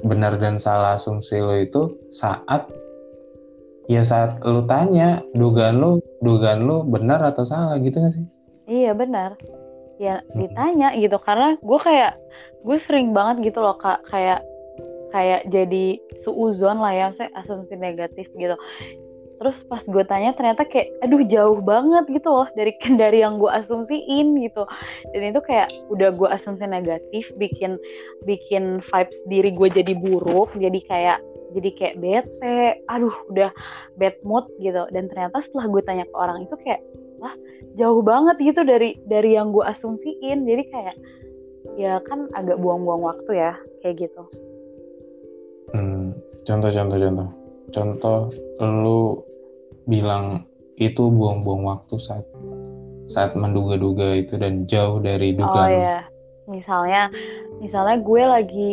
benar 0.00 0.40
dan 0.40 0.56
salah 0.56 0.96
asumsi 0.96 1.36
lo 1.38 1.52
itu 1.54 1.92
saat 2.08 2.64
ya 3.84 4.00
saat 4.00 4.40
lu 4.42 4.64
tanya 4.64 5.20
dugaan 5.36 5.76
lu 5.76 6.00
dugaan 6.24 6.64
lu 6.64 6.86
benar 6.88 7.20
atau 7.20 7.44
salah 7.44 7.76
gitu 7.82 8.00
gak 8.00 8.16
sih 8.16 8.24
Iya 8.70 8.94
benar. 8.94 9.34
Ya 9.98 10.22
ditanya 10.38 10.94
gitu 10.94 11.18
karena 11.18 11.58
gue 11.58 11.78
kayak 11.82 12.14
gue 12.62 12.78
sering 12.86 13.10
banget 13.10 13.50
gitu 13.50 13.58
loh 13.58 13.74
kak 13.74 14.06
kayak 14.06 14.46
kayak 15.10 15.42
jadi 15.50 15.98
suuzon 16.22 16.78
lah 16.78 16.94
ya, 16.94 17.08
saya 17.10 17.34
asumsi 17.34 17.74
negatif 17.74 18.30
gitu. 18.38 18.54
Terus 19.40 19.56
pas 19.66 19.82
gue 19.82 20.04
tanya 20.06 20.36
ternyata 20.36 20.68
kayak 20.68 20.92
aduh 21.02 21.24
jauh 21.26 21.58
banget 21.64 22.06
gitu 22.14 22.28
loh 22.30 22.46
dari 22.54 22.76
dari 23.02 23.26
yang 23.26 23.42
gue 23.42 23.50
asumsiin 23.50 24.38
gitu. 24.38 24.62
Dan 25.10 25.34
itu 25.34 25.40
kayak 25.42 25.66
udah 25.90 26.14
gue 26.14 26.28
asumsi 26.30 26.62
negatif 26.70 27.26
bikin 27.34 27.74
bikin 28.22 28.78
vibes 28.86 29.18
diri 29.26 29.50
gue 29.50 29.68
jadi 29.82 29.92
buruk, 29.98 30.54
jadi 30.54 30.78
kayak 30.86 31.18
jadi 31.50 31.70
kayak 31.74 31.96
bete, 31.98 32.78
aduh 32.86 33.16
udah 33.34 33.50
bad 33.98 34.14
mood 34.22 34.46
gitu. 34.62 34.86
Dan 34.94 35.10
ternyata 35.10 35.42
setelah 35.42 35.66
gue 35.66 35.82
tanya 35.82 36.04
ke 36.06 36.14
orang 36.14 36.46
itu 36.46 36.54
kayak 36.62 36.78
jauh 37.80 38.04
banget 38.04 38.36
gitu 38.44 38.60
dari 38.68 39.00
dari 39.08 39.32
yang 39.32 39.56
gue 39.56 39.64
asumsiin. 39.64 40.44
Jadi 40.44 40.62
kayak 40.68 40.96
ya 41.80 41.96
kan 42.04 42.28
agak 42.36 42.60
buang-buang 42.60 43.00
waktu 43.00 43.40
ya 43.40 43.52
kayak 43.80 44.04
gitu. 44.04 44.22
Hmm, 45.72 46.12
contoh 46.44 46.68
contoh 46.68 46.98
contoh. 47.00 47.28
Contoh 47.70 48.18
lu 48.60 49.24
bilang 49.88 50.44
itu 50.76 51.08
buang-buang 51.08 51.64
waktu 51.64 51.96
saat 51.96 52.26
saat 53.10 53.32
menduga-duga 53.34 54.20
itu 54.20 54.38
dan 54.38 54.68
jauh 54.70 55.02
dari 55.02 55.34
oh 55.34 55.42
dugaan 55.42 55.70
ya 55.72 55.98
misalnya 56.46 57.10
misalnya 57.58 57.98
gue 57.98 58.22
lagi 58.22 58.72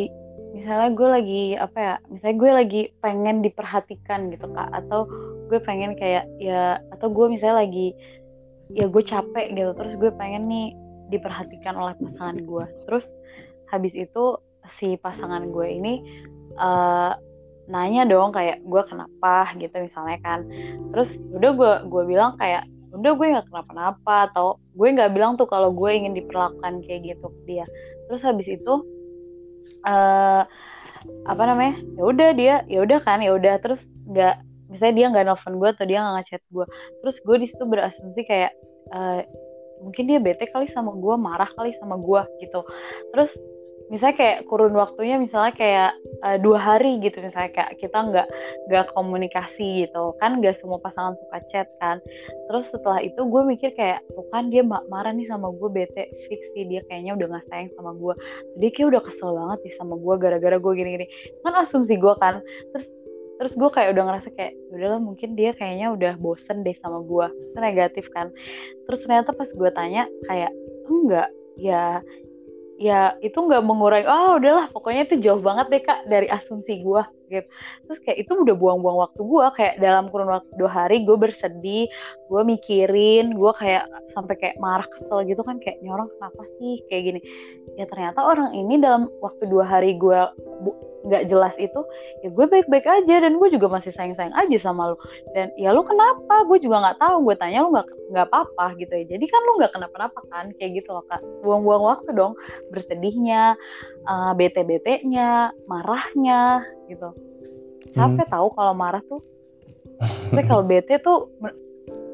misalnya 0.57 0.89
gue 0.93 1.07
lagi 1.07 1.43
apa 1.57 1.77
ya 1.77 1.95
misalnya 2.09 2.37
gue 2.37 2.51
lagi 2.51 2.81
pengen 3.03 3.45
diperhatikan 3.45 4.33
gitu 4.33 4.49
kak. 4.49 4.69
Atau 4.73 5.05
gue 5.47 5.59
pengen 5.63 5.93
kayak 5.95 6.25
ya 6.41 6.81
atau 6.97 7.07
gue 7.13 7.25
misalnya 7.29 7.63
lagi 7.63 7.93
ya 8.71 8.85
gue 8.87 9.03
capek 9.03 9.55
gitu. 9.55 9.71
Terus 9.75 9.93
gue 9.99 10.11
pengen 10.15 10.47
nih 10.49 10.67
diperhatikan 11.13 11.75
oleh 11.75 11.93
pasangan 11.99 12.37
gue. 12.43 12.65
Terus 12.87 13.05
habis 13.71 13.93
itu 13.95 14.39
si 14.79 14.99
pasangan 14.99 15.47
gue 15.51 15.67
ini 15.67 15.93
eh, 16.55 17.11
nanya 17.67 18.03
dong 18.07 18.31
kayak 18.31 18.63
gue 18.63 18.81
kenapa? 18.87 19.51
gitu 19.59 19.75
misalnya 19.79 20.17
kan. 20.23 20.47
Terus 20.95 21.09
udah 21.35 21.51
gue 21.53 21.73
gue 21.91 22.03
bilang 22.07 22.35
kayak 22.39 22.67
udah 22.95 23.11
gue 23.13 23.27
nggak 23.35 23.47
kenapa-napa 23.51 24.31
atau 24.31 24.57
gue 24.73 24.87
nggak 24.95 25.11
bilang 25.11 25.35
tuh 25.35 25.45
kalau 25.45 25.75
gue 25.75 25.91
ingin 25.91 26.15
diperlakukan 26.15 26.83
kayak 26.87 27.15
gitu 27.15 27.27
ke 27.27 27.41
dia. 27.45 27.65
Terus 28.07 28.21
habis 28.23 28.47
itu 28.47 28.73
uh, 29.83 30.47
apa 31.27 31.43
namanya 31.43 31.79
ya 31.95 32.03
udah 32.03 32.29
dia 32.35 32.55
ya 32.71 32.79
udah 32.83 32.99
kan 33.03 33.19
ya 33.19 33.35
udah. 33.35 33.59
Terus 33.59 33.83
nggak 34.07 34.46
misalnya 34.67 34.95
dia 34.95 35.05
nggak 35.11 35.25
nelfon 35.31 35.55
gue 35.59 35.69
atau 35.71 35.85
dia 35.87 35.99
nggak 36.03 36.15
ngechat 36.21 36.43
gue 36.51 36.65
terus 37.03 37.15
gue 37.23 37.35
di 37.39 37.47
situ 37.47 37.63
berasumsi 37.63 38.21
kayak 38.27 38.51
uh, 38.91 39.21
mungkin 39.81 40.09
dia 40.09 40.19
bete 40.21 40.49
kali 40.49 40.67
sama 40.73 40.93
gue 40.97 41.15
marah 41.17 41.49
kali 41.57 41.73
sama 41.77 41.97
gue 41.99 42.21
gitu. 42.41 42.61
Terus 43.13 43.31
misalnya 43.87 44.19
kayak 44.19 44.39
kurun 44.51 44.75
waktunya 44.75 45.15
misalnya 45.15 45.55
kayak 45.55 45.91
uh, 46.19 46.35
dua 46.43 46.59
hari 46.59 46.99
gitu 46.99 47.23
misalnya 47.23 47.55
kayak 47.55 47.79
kita 47.79 47.95
nggak 47.95 48.27
nggak 48.67 48.85
komunikasi 48.91 49.87
gitu. 49.87 50.17
Kan 50.19 50.41
nggak 50.41 50.57
semua 50.59 50.81
pasangan 50.81 51.15
suka 51.15 51.39
chat 51.53 51.67
kan. 51.79 52.01
Terus 52.51 52.65
setelah 52.73 52.99
itu 53.05 53.21
gue 53.21 53.41
mikir 53.47 53.71
kayak 53.77 54.03
tuh 54.11 54.25
kan 54.33 54.49
dia 54.49 54.65
marah 54.65 55.13
nih 55.13 55.29
sama 55.29 55.53
gue 55.53 55.69
bete 55.71 56.03
fix 56.27 56.41
sih 56.57 56.67
dia 56.67 56.81
kayaknya 56.89 57.15
udah 57.15 57.27
nggak 57.37 57.45
sayang 57.47 57.69
sama 57.77 57.91
gue 57.95 58.13
dia 58.59 58.69
kayak 58.73 58.87
udah 58.97 59.01
kesel 59.05 59.29
banget 59.35 59.59
sih 59.69 59.73
sama 59.77 59.95
gue 59.95 60.13
gara-gara 60.19 60.57
gue 60.57 60.73
gini-gini. 60.73 61.05
Kan 61.45 61.53
asumsi 61.55 61.95
gue 61.95 62.13
kan. 62.19 62.41
Terus 62.75 62.85
terus 63.37 63.53
gue 63.53 63.69
kayak 63.69 63.93
udah 63.93 64.03
ngerasa 64.09 64.29
kayak 64.33 64.53
ya 64.53 64.73
udahlah 64.73 65.01
mungkin 65.01 65.29
dia 65.37 65.53
kayaknya 65.53 65.93
udah 65.93 66.13
bosen 66.17 66.65
deh 66.65 66.75
sama 66.81 67.01
gue 67.05 67.27
itu 67.53 67.57
negatif 67.61 68.05
kan. 68.11 68.33
Terus 68.89 68.99
ternyata 69.05 69.33
pas 69.33 69.49
gue 69.49 69.69
tanya 69.73 70.09
kayak 70.25 70.51
enggak 70.89 71.29
ya 71.57 72.01
ya 72.77 73.17
itu 73.25 73.33
nggak 73.33 73.65
mengurangi 73.65 74.05
oh 74.05 74.37
udahlah 74.37 74.69
pokoknya 74.69 75.09
itu 75.09 75.17
jauh 75.17 75.41
banget 75.41 75.65
deh 75.73 75.81
kak 75.81 76.05
dari 76.05 76.29
asumsi 76.29 76.85
gue 76.85 77.01
gitu. 77.33 77.47
Terus 77.89 77.99
kayak 78.05 78.17
itu 78.21 78.31
udah 78.37 78.53
buang-buang 78.53 79.01
waktu 79.01 79.21
gue 79.25 79.45
kayak 79.57 79.75
dalam 79.81 80.13
kurun 80.13 80.29
waktu 80.29 80.49
dua 80.61 80.69
hari 80.69 81.01
gue 81.01 81.17
bersedih 81.17 81.89
gue 82.29 82.41
mikirin 82.45 83.33
gue 83.33 83.51
kayak 83.57 83.89
sampai 84.13 84.37
kayak 84.37 84.61
marah 84.61 84.85
kesel 84.93 85.25
gitu 85.25 85.41
kan 85.41 85.57
kayak 85.57 85.81
ini 85.81 85.89
orang 85.89 86.05
kenapa 86.15 86.41
sih? 86.61 86.73
Kayak 86.87 87.03
gini. 87.03 87.19
Ya 87.81 87.85
ternyata 87.89 88.19
orang 88.21 88.53
ini 88.53 88.77
dalam 88.77 89.09
waktu 89.25 89.49
dua 89.49 89.65
hari 89.65 89.97
gue 89.97 90.21
nggak 91.07 91.31
jelas 91.31 91.55
itu 91.55 91.81
ya 92.21 92.29
gue 92.29 92.45
baik-baik 92.45 92.83
aja 92.83 93.15
dan 93.23 93.39
gue 93.39 93.49
juga 93.49 93.67
masih 93.71 93.95
sayang-sayang 93.95 94.35
aja 94.35 94.57
sama 94.59 94.93
lo. 94.93 94.95
Dan 95.31 95.55
ya 95.55 95.71
lo 95.71 95.81
kenapa? 95.87 96.43
Gue 96.45 96.59
juga 96.59 96.83
nggak 96.83 96.99
tahu 96.99 97.15
gue 97.31 97.35
tanya 97.39 97.63
lo 97.63 97.69
nggak 97.71 97.87
nggak 98.11 98.27
apa-apa 98.27 98.65
gitu 98.77 98.93
ya. 98.93 99.05
Jadi 99.15 99.25
kan 99.31 99.41
lo 99.47 99.51
nggak 99.63 99.73
kenapa-napa 99.73 100.19
kan 100.27 100.45
kayak 100.59 100.83
gitu 100.83 100.89
loh 100.91 101.05
kak. 101.07 101.23
Buang-buang 101.41 101.83
waktu 101.83 102.09
dong 102.11 102.33
bersedihnya 102.75 103.55
uh, 104.05 104.31
bete-betenya 104.35 105.55
marahnya 105.65 106.67
gitu. 106.91 107.15
Capek 107.95 108.25
hmm. 108.27 108.33
tahu 108.33 108.47
kalau 108.51 108.73
marah 108.75 109.03
tuh. 109.07 109.23
Tapi 110.03 110.43
kalau 110.45 110.63
bete 110.71 110.99
tuh 110.99 111.31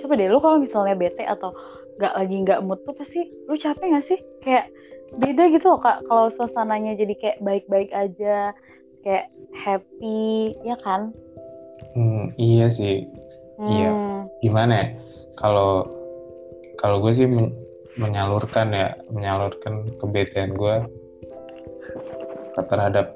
coba 0.04 0.14
deh 0.20 0.28
lo 0.30 0.40
kalau 0.44 0.62
misalnya 0.62 0.94
bete 0.94 1.24
atau 1.26 1.56
nggak 1.98 2.14
lagi 2.18 2.36
nggak 2.42 2.60
mood 2.66 2.82
tuh 2.84 2.94
pasti 2.98 3.30
lu 3.50 3.56
capek 3.58 3.88
gak 3.98 4.06
sih? 4.10 4.20
Kayak 4.46 4.70
beda 5.18 5.44
gitu 5.54 5.66
loh 5.70 5.80
kak. 5.82 6.06
Kalau 6.06 6.28
suasananya 6.34 6.98
jadi 6.98 7.14
kayak 7.18 7.38
baik-baik 7.42 7.90
aja 7.94 8.52
kayak 9.04 9.28
happy 9.54 10.56
ya 10.64 10.76
kan 10.82 11.12
hmm, 11.94 12.34
iya 12.40 12.68
sih 12.72 13.06
iya. 13.60 13.60
hmm. 13.60 13.70
iya 13.70 13.92
gimana 14.42 14.74
ya 14.74 14.88
kalau 15.38 15.88
kalau 16.80 17.00
gue 17.04 17.14
sih 17.16 17.28
men 17.28 17.54
menyalurkan 17.94 18.74
ya 18.74 18.98
menyalurkan 19.14 19.86
kebetulan 20.02 20.50
gue 20.58 20.76
ke 22.58 22.62
terhadap 22.66 23.14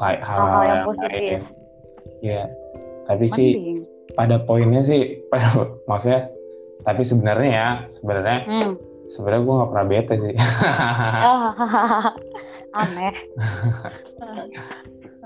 hal-hal 0.00 0.62
yang, 0.66 0.82
yang 0.82 0.88
lain 0.98 1.40
ya 2.18 2.42
tapi 3.06 3.30
Mending. 3.30 3.36
sih 3.38 3.50
pada 4.18 4.42
poinnya 4.42 4.82
sih 4.82 5.22
maksudnya 5.88 6.26
tapi 6.82 7.02
sebenarnya 7.06 7.50
ya 7.50 7.68
sebenarnya 7.86 8.38
hmm. 8.48 8.72
sebenarnya 9.12 9.42
gue 9.46 9.54
nggak 9.54 9.70
pernah 9.70 9.86
bete 9.86 10.14
sih 10.18 10.34
aneh 12.82 13.14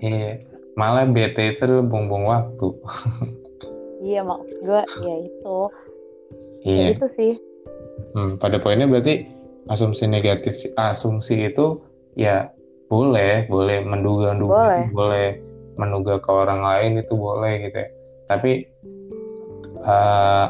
Iya, 0.03 0.43
malah 0.75 1.07
bete 1.07 1.55
itu 1.55 1.83
buang-buang 1.87 2.25
waktu. 2.27 2.69
iya, 4.07 4.21
maksud 4.27 4.59
gue 4.63 4.83
ya 5.05 5.15
itu. 5.23 5.59
Iya. 6.65 6.83
Ya 6.83 6.89
itu 6.99 7.07
sih. 7.15 7.33
Hmm, 8.15 8.39
pada 8.39 8.59
poinnya 8.59 8.91
berarti 8.91 9.31
asumsi 9.71 10.11
negatif, 10.11 10.59
asumsi 10.75 11.47
itu 11.51 11.83
ya 12.19 12.51
boleh, 12.91 13.47
boleh 13.49 13.79
menduga-duga, 13.83 14.55
boleh. 14.55 14.85
boleh 14.93 15.29
menduga 15.75 16.23
ke 16.23 16.31
orang 16.31 16.63
lain 16.63 17.03
itu 17.03 17.15
boleh 17.15 17.71
gitu 17.71 17.79
ya. 17.79 17.89
Tapi 18.31 18.53
uh, 19.85 20.47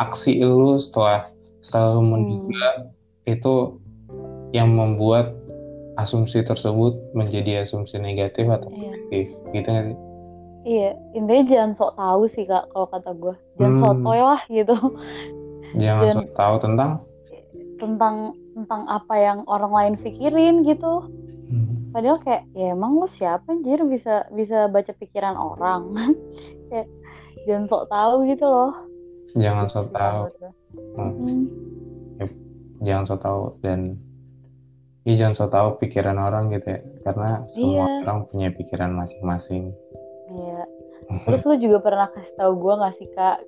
aksi 0.00 0.40
lu 0.42 0.76
setelah 0.80 1.28
setelah 1.62 2.00
menduga 2.02 2.66
hmm. 2.82 3.34
itu 3.34 3.78
yang 4.52 4.72
membuat 4.72 5.32
asumsi 6.02 6.42
tersebut 6.42 6.98
menjadi 7.14 7.62
asumsi 7.62 7.96
negatif 7.98 8.50
atau 8.50 8.68
iya. 8.70 8.90
positif 8.90 9.26
gitu 9.54 9.68
nggak 9.70 9.86
sih? 9.90 9.98
Iya, 10.62 10.90
intinya 11.18 11.44
jangan 11.50 11.72
sok 11.74 11.92
tahu 11.98 12.22
sih 12.30 12.44
kak 12.46 12.70
kalau 12.70 12.86
kata 12.86 13.10
gue, 13.18 13.34
jangan 13.58 13.74
hmm. 13.74 13.82
sotoy 13.82 14.20
lah 14.22 14.42
gitu. 14.46 14.76
Jangan 15.74 16.04
sok 16.14 16.30
tahu 16.38 16.54
tentang 16.62 16.90
tentang 17.82 18.16
tentang 18.54 18.82
apa 18.86 19.14
yang 19.18 19.38
orang 19.50 19.72
lain 19.74 19.94
pikirin 19.98 20.62
gitu. 20.62 21.10
Hmm. 21.50 21.90
Padahal 21.90 22.22
kayak 22.22 22.46
ya 22.54 22.78
emang 22.78 22.94
lu 22.94 23.10
siapa 23.10 23.42
anjir 23.50 23.82
bisa 23.90 24.30
bisa 24.30 24.70
baca 24.70 24.94
pikiran 24.94 25.34
orang. 25.34 25.90
kayak 26.70 26.86
jangan 27.50 27.66
sok 27.66 27.84
tahu 27.90 28.14
gitu 28.30 28.46
loh. 28.46 28.72
Jangan 29.34 29.66
sok 29.66 29.88
tahu. 29.90 30.20
Hmm. 30.94 31.10
Hmm. 31.10 31.42
Ya, 32.22 32.26
jangan 32.86 33.04
sok 33.10 33.20
tahu 33.26 33.42
dan 33.66 33.98
Iya 35.02 35.26
jangan 35.26 35.34
so 35.34 35.50
tau 35.50 35.74
pikiran 35.82 36.14
orang 36.14 36.54
gitu 36.54 36.78
ya, 36.78 36.80
karena 37.02 37.42
semua 37.50 37.90
iya. 37.90 38.06
orang 38.06 38.30
punya 38.30 38.48
pikiran 38.54 38.94
masing-masing. 38.94 39.74
Iya. 40.30 40.62
Terus 41.26 41.42
lu 41.42 41.54
juga 41.58 41.78
pernah 41.82 42.06
kasih 42.14 42.34
tau 42.38 42.54
gue 42.54 42.74
gak 42.78 42.94
sih 43.02 43.08
kak, 43.18 43.38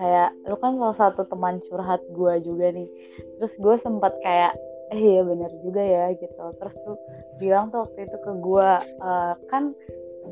kayak 0.00 0.32
lu 0.48 0.56
kan 0.56 0.72
salah 0.80 0.96
satu 0.96 1.28
teman 1.28 1.60
curhat 1.68 2.00
gue 2.16 2.34
juga 2.48 2.72
nih. 2.72 2.88
Terus 3.36 3.52
gue 3.60 3.74
sempat 3.84 4.16
kayak, 4.24 4.56
eh 4.96 5.00
iya 5.04 5.20
bener 5.20 5.52
juga 5.60 5.84
ya 5.84 6.16
gitu. 6.16 6.44
Terus 6.56 6.74
tuh 6.88 6.96
bilang 7.36 7.68
tuh 7.68 7.84
waktu 7.84 8.08
itu 8.08 8.16
ke 8.16 8.32
gue, 8.40 8.70
uh, 9.04 9.32
kan 9.52 9.76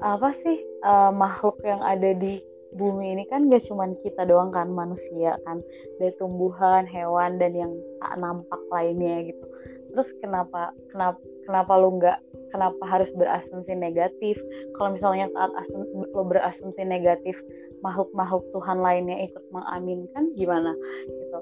apa 0.00 0.32
sih 0.40 0.56
uh, 0.80 1.12
makhluk 1.12 1.60
yang 1.60 1.84
ada 1.84 2.16
di 2.16 2.40
bumi 2.72 3.20
ini 3.20 3.28
kan 3.28 3.52
gak 3.52 3.68
cuman 3.68 4.00
kita 4.00 4.24
doang 4.24 4.48
kan 4.48 4.72
manusia 4.72 5.36
kan, 5.44 5.60
dari 6.00 6.16
tumbuhan, 6.16 6.88
hewan 6.88 7.36
dan 7.36 7.52
yang 7.52 7.72
tak 8.00 8.16
nampak 8.16 8.62
lainnya 8.72 9.28
gitu 9.28 9.44
terus 9.92 10.08
kenapa 10.22 10.70
kenapa 10.90 11.18
kenapa 11.46 11.72
lu 11.78 11.98
nggak 11.98 12.18
kenapa 12.50 12.82
harus 12.86 13.10
berasumsi 13.14 13.72
negatif? 13.74 14.36
Kalau 14.74 14.94
misalnya 14.94 15.30
saat 15.34 15.50
asum, 15.64 15.86
lo 16.14 16.22
berasumsi 16.26 16.82
negatif 16.82 17.38
makhluk-makhluk 17.80 18.44
Tuhan 18.52 18.82
lainnya 18.82 19.24
ikut 19.30 19.44
mengaminkan 19.54 20.34
gimana? 20.34 20.74
Gitu 21.06 21.38